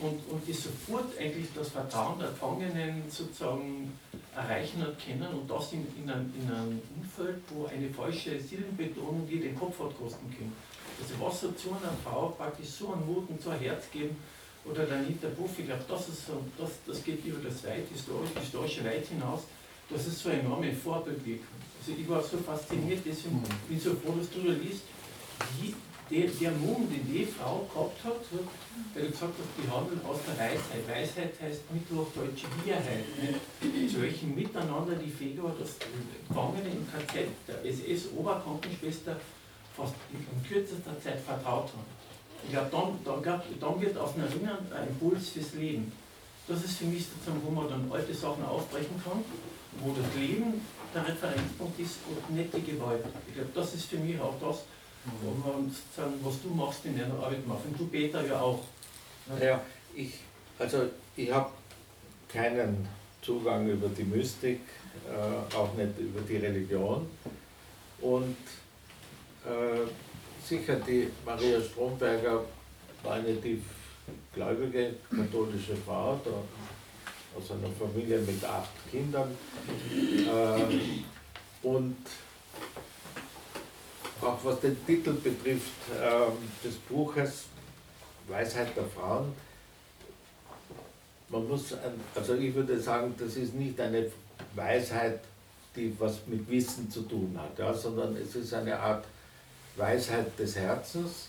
Und, 0.00 0.20
und 0.30 0.46
die 0.46 0.52
sofort 0.52 1.16
eigentlich 1.18 1.48
das 1.54 1.70
Vertrauen 1.70 2.18
der 2.18 2.28
Gefangenen 2.28 3.02
sozusagen 3.08 3.98
erreichen 4.38 4.82
hat 4.82 4.96
können 5.04 5.28
und 5.34 5.50
das 5.50 5.72
in, 5.72 5.86
in, 6.00 6.08
einem, 6.10 6.32
in 6.40 6.54
einem 6.54 6.80
Umfeld, 6.96 7.42
wo 7.50 7.66
eine 7.66 7.90
falsche 7.90 8.38
Silbenbetonung 8.40 9.26
die 9.28 9.40
den 9.40 9.58
Kopf 9.58 9.80
hat 9.80 9.98
kosten 9.98 10.30
können. 10.30 10.54
Also 11.00 11.14
was 11.20 11.42
hat 11.42 11.58
so 11.58 11.70
einer 11.70 11.92
Frau 12.04 12.28
praktisch 12.30 12.68
so 12.68 12.92
einen 12.92 13.06
Mut 13.06 13.28
und 13.28 13.40
so 13.40 13.50
ein 13.50 13.60
Herz 13.60 13.90
geben, 13.90 14.16
oder 14.64 14.84
der 14.84 14.98
Anita 14.98 15.28
Buff, 15.28 15.58
ich 15.58 15.66
glaube, 15.66 15.84
das, 15.88 16.06
so, 16.06 16.42
das, 16.58 16.70
das 16.86 17.02
geht 17.02 17.24
über 17.24 17.48
das 17.48 17.64
weit 17.64 17.88
historische, 17.90 18.38
historische 18.40 18.84
weit 18.84 19.06
hinaus, 19.06 19.42
das 19.88 20.06
ist 20.06 20.20
so 20.20 20.28
eine 20.28 20.40
enorme 20.40 20.72
Vorbildwirkung. 20.72 21.56
Also 21.80 21.92
ich 21.98 22.08
war 22.08 22.22
so 22.22 22.36
fasziniert, 22.38 23.00
deswegen 23.06 23.40
bin 23.40 23.76
ich 23.76 23.82
so 23.82 23.94
froh, 23.94 24.14
dass 24.18 24.30
du 24.30 24.40
da 24.46 24.52
liest, 24.52 24.82
wie 25.60 25.74
der, 26.10 26.26
der 26.28 26.50
Mund, 26.52 26.90
den 26.90 27.04
die 27.06 27.26
Frau 27.26 27.68
gehabt 27.72 28.04
hat, 28.04 28.22
weil 28.94 29.04
du 29.04 29.10
gesagt 29.10 29.34
hast, 29.36 29.52
die 29.56 29.68
handeln 29.70 30.00
aus 30.06 30.18
der 30.26 30.36
Weisheit. 30.38 30.82
Weisheit 30.88 31.34
heißt 31.40 31.62
mittelhochdeutsche 31.72 32.46
Wierheit. 32.64 33.04
Nicht? 33.20 33.92
Zu 33.92 34.02
welchem 34.02 34.34
Miteinander 34.34 34.94
die 34.96 35.10
fähig 35.10 35.42
war, 35.42 35.54
dass 35.58 35.76
Gefangene 36.28 36.70
im 36.70 36.86
KZ 36.88 37.28
der 37.46 37.64
SS-Oberkrankenschwester 37.64 39.16
fast 39.76 39.94
in 40.12 40.48
kürzester 40.48 40.98
Zeit 41.00 41.20
vertraut 41.20 41.70
haben. 41.70 41.98
Ich 42.44 42.50
glaube, 42.50 42.98
dann, 43.04 43.22
dann, 43.22 43.40
dann 43.60 43.80
wird 43.80 43.96
aus 43.98 44.14
einer 44.14 44.26
Erinnern 44.26 44.66
ein 44.74 44.88
Impuls 44.88 45.30
fürs 45.30 45.54
Leben. 45.54 45.92
Das 46.46 46.64
ist 46.64 46.78
für 46.78 46.86
mich 46.86 47.04
sozusagen, 47.04 47.42
wo 47.44 47.50
man 47.50 47.68
dann 47.68 47.90
alte 47.92 48.14
Sachen 48.14 48.44
aufbrechen 48.44 49.00
kann, 49.04 49.22
wo 49.80 49.92
das 49.92 50.06
Leben 50.16 50.60
der 50.94 51.06
Referenzpunkt 51.06 51.78
ist 51.78 51.98
und 52.08 52.36
die 52.36 52.62
Gewalt. 52.62 53.04
Ich 53.28 53.34
glaube, 53.34 53.50
das 53.54 53.74
ist 53.74 53.84
für 53.84 53.98
mich 53.98 54.18
auch 54.18 54.34
das, 54.40 54.64
wo 55.22 55.30
man 55.48 55.74
sagen, 55.94 56.14
was 56.22 56.42
du 56.42 56.48
machst 56.50 56.84
in 56.84 56.98
deiner 56.98 57.14
Arbeit 57.14 57.46
machst. 57.46 57.66
Und 57.66 57.78
du 57.78 57.86
Peter 57.86 58.24
ja 58.26 58.40
auch. 58.40 58.60
Ja, 59.40 59.60
ich, 59.94 60.14
also 60.58 60.84
ich 61.16 61.30
habe 61.30 61.50
keinen 62.28 62.88
Zugang 63.22 63.68
über 63.68 63.88
die 63.88 64.04
Mystik, 64.04 64.60
äh, 65.06 65.54
auch 65.54 65.74
nicht 65.74 65.98
über 65.98 66.20
die 66.22 66.36
Religion. 66.36 67.08
Und 68.00 68.36
äh, 69.44 69.86
sicher, 70.44 70.76
die 70.76 71.08
Maria 71.24 71.60
Stromberger 71.60 72.44
war 73.02 73.14
eine 73.14 73.40
tief 73.40 73.60
gläubige 74.32 74.94
katholische 75.10 75.76
Frau, 75.76 76.20
da, 76.24 76.30
aus 77.36 77.50
einer 77.50 77.68
Familie 77.78 78.18
mit 78.20 78.42
acht 78.44 78.70
Kindern. 78.90 79.36
Äh, 79.90 81.66
und 81.66 81.96
auch 84.22 84.38
was 84.42 84.60
den 84.60 84.76
Titel 84.86 85.12
betrifft 85.12 85.72
äh, 85.92 86.66
des 86.66 86.74
Buches 86.88 87.44
Weisheit 88.28 88.76
der 88.76 88.84
Frauen, 88.84 89.32
man 91.30 91.46
muss, 91.46 91.74
also 92.14 92.34
ich 92.34 92.54
würde 92.54 92.80
sagen, 92.80 93.14
das 93.18 93.36
ist 93.36 93.54
nicht 93.54 93.78
eine 93.80 94.10
Weisheit, 94.54 95.20
die 95.76 95.94
was 95.98 96.20
mit 96.26 96.48
Wissen 96.48 96.90
zu 96.90 97.02
tun 97.02 97.38
hat, 97.38 97.58
ja, 97.58 97.72
sondern 97.72 98.16
es 98.16 98.34
ist 98.34 98.54
eine 98.54 98.78
Art 98.78 99.04
Weisheit 99.76 100.38
des 100.38 100.56
Herzens. 100.56 101.28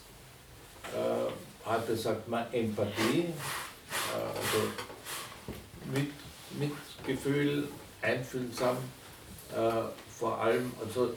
Äh, 0.93 1.69
heute 1.69 1.95
sagt 1.95 2.27
man 2.27 2.45
Empathie, 2.53 3.25
äh, 3.25 4.15
also 4.15 4.69
mit, 5.93 6.11
Mitgefühl, 6.57 7.67
einfühlsam, 8.01 8.77
äh, 9.51 9.81
vor 10.17 10.39
allem, 10.39 10.71
also 10.83 11.13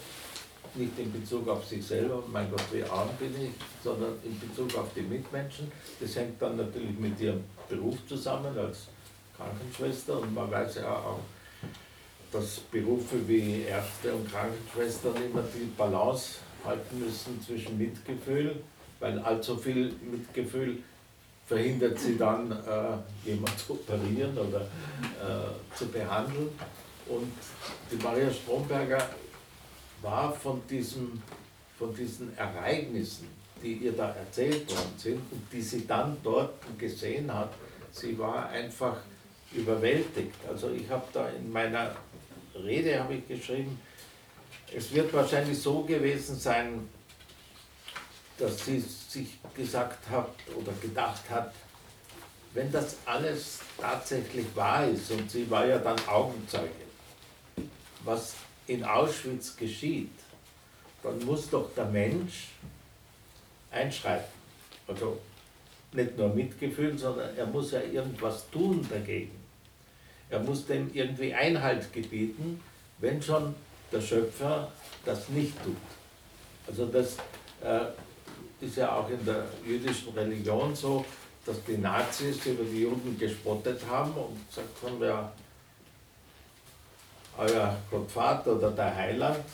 nicht 0.74 0.98
in 0.98 1.12
Bezug 1.12 1.48
auf 1.48 1.66
sich 1.66 1.84
selber, 1.84 2.22
mein 2.32 2.50
Gott, 2.50 2.64
wie 2.72 2.82
arm 2.84 3.08
bin 3.18 3.34
ich, 3.40 3.50
sondern 3.82 4.14
in 4.24 4.38
Bezug 4.40 4.76
auf 4.78 4.88
die 4.94 5.02
Mitmenschen. 5.02 5.70
Das 6.00 6.16
hängt 6.16 6.40
dann 6.40 6.56
natürlich 6.56 6.98
mit 6.98 7.20
ihrem 7.20 7.44
Beruf 7.68 7.96
zusammen 8.08 8.56
als 8.58 8.88
Krankenschwester 9.36 10.20
und 10.20 10.34
man 10.34 10.50
weiß 10.50 10.76
ja 10.76 10.92
auch, 10.92 11.20
dass 12.32 12.60
Berufe 12.70 13.16
wie 13.28 13.62
Ärzte 13.62 14.14
und 14.14 14.30
Krankenschwestern 14.30 15.16
immer 15.16 15.42
die 15.54 15.70
Balance 15.76 16.36
halten 16.64 16.98
müssen 16.98 17.40
zwischen 17.42 17.76
Mitgefühl, 17.76 18.62
weil 19.00 19.18
allzu 19.18 19.56
viel 19.56 19.92
Mitgefühl 20.10 20.78
verhindert 21.46 21.98
sie 21.98 22.16
dann, 22.16 22.50
äh, 22.50 23.28
jemanden 23.28 23.58
zu 23.58 23.74
operieren 23.74 24.36
oder 24.38 24.60
äh, 24.62 25.76
zu 25.76 25.86
behandeln. 25.88 26.48
Und 27.08 27.32
die 27.90 28.02
Maria 28.02 28.30
Stromberger 28.30 29.08
war 30.02 30.32
von, 30.32 30.62
diesem, 30.68 31.22
von 31.78 31.94
diesen 31.94 32.36
Ereignissen, 32.36 33.28
die 33.62 33.74
ihr 33.74 33.92
da 33.92 34.10
erzählt 34.10 34.68
worden 34.70 34.94
sind 34.98 35.20
und 35.30 35.42
die 35.52 35.62
sie 35.62 35.86
dann 35.86 36.16
dort 36.22 36.54
gesehen 36.78 37.32
hat, 37.32 37.52
sie 37.92 38.18
war 38.18 38.48
einfach 38.48 38.96
überwältigt. 39.52 40.34
Also 40.48 40.70
ich 40.70 40.88
habe 40.90 41.04
da 41.12 41.28
in 41.28 41.50
meiner 41.52 41.94
Rede 42.54 43.02
habe 43.02 43.14
ich 43.14 43.28
geschrieben, 43.28 43.78
es 44.74 44.92
wird 44.92 45.12
wahrscheinlich 45.12 45.60
so 45.60 45.82
gewesen 45.82 46.38
sein, 46.38 46.88
dass 48.38 48.64
sie 48.64 48.80
sich 48.80 49.38
gesagt 49.54 50.08
hat 50.08 50.34
oder 50.56 50.72
gedacht 50.80 51.22
hat, 51.30 51.52
wenn 52.54 52.70
das 52.72 52.96
alles 53.06 53.60
tatsächlich 53.78 54.46
wahr 54.54 54.86
ist, 54.86 55.10
und 55.10 55.30
sie 55.30 55.48
war 55.50 55.66
ja 55.66 55.78
dann 55.78 55.96
Augenzeuge, 56.06 56.68
was 58.04 58.34
in 58.72 58.84
Auschwitz 58.84 59.56
geschieht, 59.56 60.10
dann 61.02 61.24
muss 61.24 61.50
doch 61.50 61.74
der 61.74 61.86
Mensch 61.86 62.48
einschreiten. 63.70 64.32
Also 64.86 65.18
nicht 65.92 66.16
nur 66.16 66.28
Mitgefühl, 66.28 66.96
sondern 66.98 67.36
er 67.36 67.46
muss 67.46 67.72
ja 67.72 67.80
irgendwas 67.82 68.48
tun 68.50 68.86
dagegen. 68.88 69.38
Er 70.30 70.40
muss 70.40 70.66
dem 70.66 70.90
irgendwie 70.94 71.34
Einhalt 71.34 71.92
gebieten, 71.92 72.60
wenn 72.98 73.20
schon 73.20 73.54
der 73.90 74.00
Schöpfer 74.00 74.72
das 75.04 75.28
nicht 75.28 75.52
tut. 75.62 75.76
Also 76.66 76.86
das 76.86 77.16
äh, 77.62 78.64
ist 78.64 78.76
ja 78.76 78.96
auch 78.96 79.10
in 79.10 79.24
der 79.24 79.44
jüdischen 79.66 80.12
Religion 80.14 80.74
so, 80.74 81.04
dass 81.44 81.62
die 81.64 81.76
Nazis 81.76 82.46
über 82.46 82.64
die 82.64 82.82
Juden 82.82 83.18
gespottet 83.18 83.80
haben 83.90 84.12
und 84.12 84.48
gesagt 84.48 84.68
haben, 84.84 85.02
ja, 85.02 85.32
euer 87.38 87.76
Gottvater 87.90 88.56
oder 88.56 88.70
der 88.70 88.94
Heiland, 88.94 89.44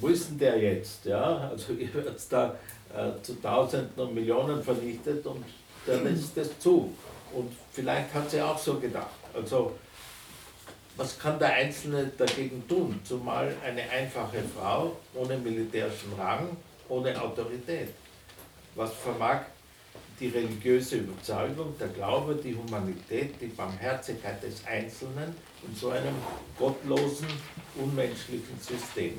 wo 0.00 0.08
ist 0.08 0.30
denn 0.30 0.38
der 0.38 0.58
jetzt? 0.58 1.04
Ja? 1.04 1.48
Also 1.50 1.72
ihr 1.78 1.92
werdet 1.94 2.20
da 2.30 2.54
äh, 2.94 3.22
zu 3.22 3.40
Tausenden 3.40 4.06
und 4.06 4.14
Millionen 4.14 4.62
vernichtet 4.62 5.26
und 5.26 5.44
der 5.86 5.96
lässt 6.02 6.36
das 6.36 6.58
zu. 6.58 6.92
Und 7.32 7.52
vielleicht 7.72 8.12
hat 8.14 8.30
sie 8.30 8.40
auch 8.40 8.58
so 8.58 8.78
gedacht. 8.78 9.06
Also 9.34 9.74
was 10.96 11.16
kann 11.18 11.38
der 11.38 11.52
Einzelne 11.52 12.10
dagegen 12.18 12.66
tun? 12.66 13.00
Zumal 13.04 13.54
eine 13.64 13.82
einfache 13.88 14.42
Frau 14.42 14.96
ohne 15.14 15.36
militärischen 15.36 16.12
Rang, 16.18 16.56
ohne 16.88 17.20
Autorität. 17.20 17.90
Was 18.74 18.92
vermag 18.94 19.42
die 20.20 20.28
religiöse 20.28 20.96
Überzeugung, 20.96 21.74
der 21.78 21.88
Glaube, 21.88 22.34
die 22.34 22.56
Humanität, 22.56 23.40
die 23.40 23.46
Barmherzigkeit 23.46 24.42
des 24.42 24.64
Einzelnen 24.66 25.34
in 25.66 25.74
so 25.74 25.90
einem 25.90 26.14
gottlosen, 26.58 27.28
unmenschlichen 27.76 28.58
System. 28.60 29.18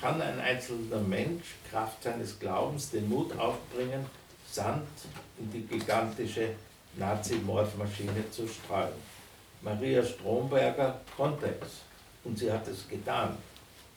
Kann 0.00 0.20
ein 0.20 0.38
einzelner 0.38 1.00
Mensch 1.00 1.56
Kraft 1.70 2.02
seines 2.02 2.38
Glaubens 2.38 2.90
den 2.90 3.08
Mut 3.08 3.36
aufbringen, 3.38 4.06
Sand 4.50 4.88
in 5.38 5.50
die 5.52 5.66
gigantische 5.66 6.50
Nazi-Mordmaschine 6.96 8.30
zu 8.30 8.48
streuen. 8.48 8.92
Maria 9.62 10.02
Stromberger 10.02 11.00
konnte 11.16 11.54
es 11.60 11.82
und 12.24 12.38
sie 12.38 12.50
hat 12.50 12.66
es 12.66 12.88
getan. 12.88 13.36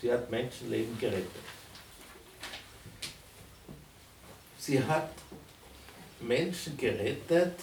Sie 0.01 0.11
hat 0.11 0.29
Menschenleben 0.29 0.97
gerettet. 0.99 1.27
Sie 4.57 4.83
hat 4.83 5.09
Menschen 6.27 6.77
gerettet, 6.77 7.59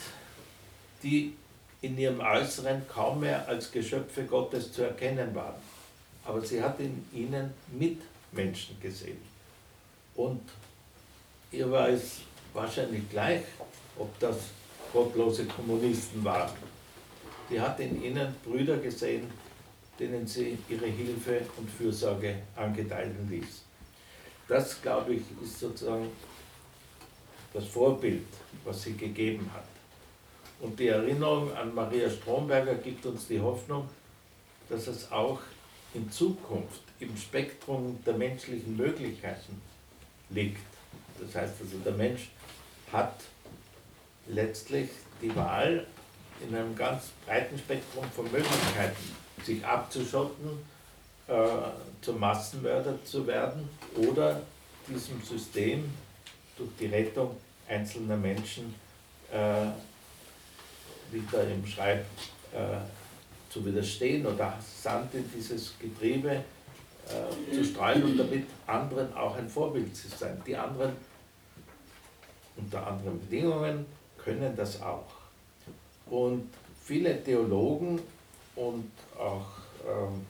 die 1.02 1.34
in 1.82 1.96
ihrem 1.98 2.20
Äußeren 2.20 2.86
kaum 2.88 3.20
mehr 3.20 3.46
als 3.48 3.72
Geschöpfe 3.72 4.24
Gottes 4.24 4.72
zu 4.72 4.82
erkennen 4.82 5.34
waren. 5.34 5.60
Aber 6.24 6.40
sie 6.42 6.62
hat 6.62 6.78
in 6.78 7.04
ihnen 7.12 7.52
Mitmenschen 7.72 8.78
gesehen. 8.80 9.18
Und 10.14 10.42
ihr 11.50 11.70
war 11.70 11.88
es 11.88 12.20
wahrscheinlich 12.52 13.08
gleich, 13.08 13.42
ob 13.96 14.18
das 14.18 14.36
gottlose 14.92 15.46
Kommunisten 15.46 16.22
waren. 16.24 16.52
Die 17.48 17.60
hat 17.60 17.80
in 17.80 18.02
ihnen 18.02 18.34
Brüder 18.44 18.76
gesehen, 18.76 19.30
denen 19.98 20.26
sie 20.26 20.58
ihre 20.68 20.86
Hilfe 20.86 21.40
und 21.56 21.70
Fürsorge 21.70 22.36
angedeihen 22.56 23.28
ließ. 23.30 23.62
Das, 24.48 24.80
glaube 24.82 25.14
ich, 25.14 25.22
ist 25.42 25.60
sozusagen 25.60 26.08
das 27.52 27.66
Vorbild, 27.66 28.26
was 28.64 28.82
sie 28.82 28.94
gegeben 28.94 29.50
hat. 29.52 29.64
Und 30.60 30.78
die 30.78 30.88
Erinnerung 30.88 31.54
an 31.56 31.74
Maria 31.74 32.08
Stromberger 32.10 32.74
gibt 32.74 33.06
uns 33.06 33.26
die 33.26 33.40
Hoffnung, 33.40 33.88
dass 34.68 34.86
es 34.86 35.10
auch 35.10 35.40
in 35.94 36.10
Zukunft 36.10 36.82
im 37.00 37.16
Spektrum 37.16 37.98
der 38.04 38.14
menschlichen 38.14 38.76
Möglichkeiten 38.76 39.60
liegt. 40.28 40.60
Das 41.18 41.34
heißt 41.34 41.54
also, 41.60 41.78
der 41.78 41.92
Mensch 41.92 42.30
hat 42.92 43.14
letztlich 44.28 44.90
die 45.20 45.34
Wahl 45.34 45.86
in 46.46 46.54
einem 46.54 46.76
ganz 46.76 47.08
breiten 47.26 47.58
Spektrum 47.58 48.04
von 48.14 48.24
Möglichkeiten 48.30 49.16
sich 49.44 49.64
abzuschotten, 49.64 50.50
äh, 51.26 51.32
zum 52.02 52.20
Massenmörder 52.20 53.02
zu 53.04 53.26
werden 53.26 53.68
oder 53.96 54.42
diesem 54.88 55.22
System 55.22 55.84
durch 56.60 56.70
die 56.78 56.86
Rettung 56.86 57.36
einzelner 57.66 58.16
Menschen, 58.16 58.74
äh, 59.32 59.66
wie 61.10 61.22
da 61.32 61.42
im 61.42 61.66
Schreib, 61.66 62.04
äh, 62.52 62.78
zu 63.48 63.64
widerstehen 63.64 64.24
oder 64.26 64.56
Sand 64.60 65.12
in 65.14 65.24
dieses 65.34 65.74
Getriebe 65.78 66.30
äh, 66.30 67.54
zu 67.54 67.64
streuen 67.64 68.04
und 68.04 68.16
damit 68.16 68.46
anderen 68.66 69.12
auch 69.14 69.36
ein 69.36 69.48
Vorbild 69.48 69.94
zu 69.96 70.08
sein. 70.08 70.40
Die 70.46 70.56
anderen 70.56 70.92
unter 72.56 72.86
anderen 72.86 73.18
Bedingungen 73.20 73.86
können 74.18 74.54
das 74.54 74.80
auch. 74.82 75.06
Und 76.06 76.48
viele 76.84 77.22
Theologen 77.24 78.00
und 78.54 78.90
auch 79.18 79.46
ähm, 79.86 80.26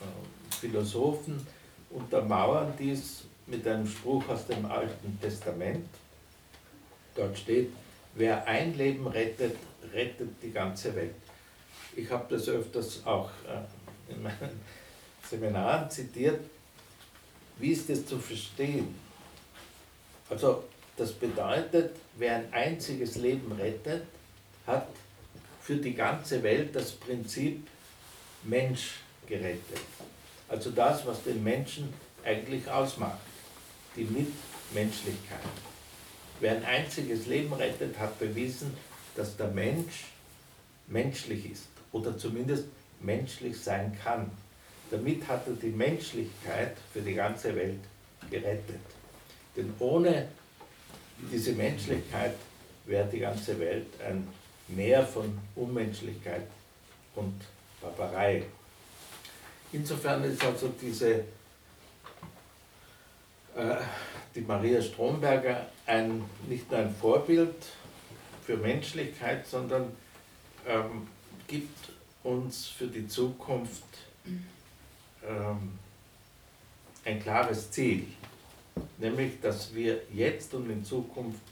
äh, 0.00 0.54
Philosophen 0.54 1.46
untermauern 1.90 2.72
dies 2.78 3.24
mit 3.46 3.66
einem 3.66 3.86
Spruch 3.86 4.28
aus 4.28 4.46
dem 4.46 4.64
Alten 4.66 5.18
Testament. 5.20 5.86
Dort 7.14 7.38
steht, 7.38 7.70
wer 8.14 8.46
ein 8.46 8.76
Leben 8.76 9.06
rettet, 9.06 9.56
rettet 9.92 10.42
die 10.42 10.50
ganze 10.50 10.94
Welt. 10.96 11.14
Ich 11.94 12.10
habe 12.10 12.24
das 12.34 12.48
öfters 12.48 13.06
auch 13.06 13.30
äh, 13.46 14.12
in 14.12 14.22
meinen 14.22 14.60
Seminaren 15.28 15.90
zitiert. 15.90 16.40
Wie 17.58 17.72
ist 17.72 17.88
das 17.88 18.04
zu 18.06 18.18
verstehen? 18.18 18.94
Also 20.28 20.64
das 20.96 21.12
bedeutet, 21.12 21.94
wer 22.16 22.36
ein 22.36 22.52
einziges 22.52 23.16
Leben 23.16 23.52
rettet, 23.52 24.04
hat 24.66 24.88
für 25.60 25.76
die 25.76 25.94
ganze 25.94 26.42
Welt 26.42 26.74
das 26.74 26.92
Prinzip 26.92 27.66
Mensch 28.42 28.96
gerettet. 29.26 29.80
Also 30.48 30.70
das, 30.70 31.06
was 31.06 31.22
den 31.24 31.42
Menschen 31.42 31.92
eigentlich 32.24 32.68
ausmacht, 32.68 33.18
die 33.96 34.04
Mitmenschlichkeit. 34.04 35.38
Wer 36.40 36.56
ein 36.56 36.64
einziges 36.64 37.26
Leben 37.26 37.52
rettet, 37.52 37.98
hat 37.98 38.18
bewiesen, 38.18 38.76
dass 39.16 39.36
der 39.36 39.48
Mensch 39.48 40.06
menschlich 40.86 41.50
ist 41.52 41.68
oder 41.92 42.16
zumindest 42.18 42.64
menschlich 43.00 43.58
sein 43.60 43.96
kann. 44.02 44.30
Damit 44.90 45.26
hat 45.28 45.46
er 45.46 45.54
die 45.54 45.68
Menschlichkeit 45.68 46.76
für 46.92 47.00
die 47.00 47.14
ganze 47.14 47.54
Welt 47.54 47.80
gerettet. 48.30 48.80
Denn 49.56 49.72
ohne 49.78 50.28
diese 51.32 51.52
Menschlichkeit 51.52 52.34
wäre 52.86 53.08
die 53.08 53.20
ganze 53.20 53.58
Welt 53.58 53.86
ein 54.06 54.26
Meer 54.68 55.06
von 55.06 55.38
Unmenschlichkeit 55.54 56.46
und 57.14 57.34
Barbarei. 57.80 58.44
Insofern 59.72 60.24
ist 60.24 60.42
also 60.42 60.72
diese, 60.80 61.24
die 64.34 64.40
Maria 64.40 64.82
Stromberger 64.82 65.66
ein, 65.86 66.24
nicht 66.48 66.70
nur 66.70 66.80
ein 66.80 66.94
Vorbild 66.94 67.54
für 68.44 68.56
Menschlichkeit, 68.56 69.46
sondern 69.46 69.92
ähm, 70.66 71.06
gibt 71.46 71.90
uns 72.22 72.66
für 72.66 72.86
die 72.86 73.06
Zukunft 73.06 73.84
ähm, 75.26 75.78
ein 77.04 77.22
klares 77.22 77.70
Ziel, 77.70 78.06
nämlich 78.98 79.40
dass 79.40 79.74
wir 79.74 80.00
jetzt 80.12 80.54
und 80.54 80.70
in 80.70 80.84
Zukunft 80.84 81.42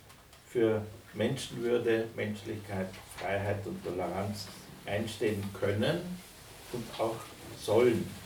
für 0.49 0.83
Menschenwürde, 1.15 2.09
Menschlichkeit, 2.17 2.89
Freiheit 3.17 3.67
und 3.67 3.85
Toleranz 3.85 4.49
einstehen 4.87 5.43
können 5.59 6.01
und 6.73 6.85
auch 6.99 7.17
sollen. 7.61 8.22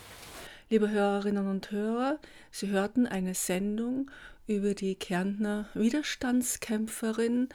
Liebe 0.68 0.90
Hörerinnen 0.90 1.46
und 1.46 1.70
Hörer, 1.70 2.18
Sie 2.50 2.68
hörten 2.70 3.06
eine 3.06 3.34
Sendung 3.34 4.10
über 4.48 4.74
die 4.74 4.96
Kärntner 4.96 5.66
Widerstandskämpferin 5.74 7.50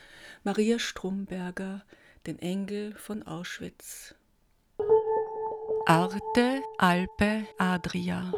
Maria 0.45 0.79
Stromberger, 0.79 1.83
den 2.25 2.39
Engel 2.39 2.93
von 2.95 3.23
Auschwitz. 3.23 4.15
Arte, 5.87 6.61
Alpe, 6.77 7.45
Adria. 7.57 8.31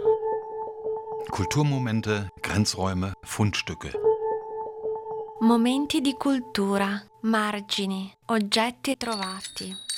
Kulturmomente, 1.29 2.31
Grenzräume, 2.41 3.13
Fundstücke. 3.21 3.91
Momenti 5.41 6.01
di 6.01 6.13
cultura, 6.13 6.99
margini, 7.21 8.11
oggetti 8.25 8.97
trovati. 8.97 9.92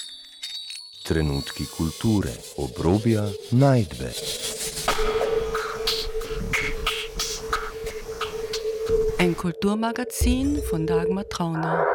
Trenutki 1.06 1.68
kulture, 1.68 2.32
obrobja, 2.58 3.30
najdbe. 3.52 4.10
Ein 9.20 9.38
Kulturmagazin 9.38 10.64
von 10.64 10.88
Dagmar 10.88 11.30
Trauner. 11.30 11.86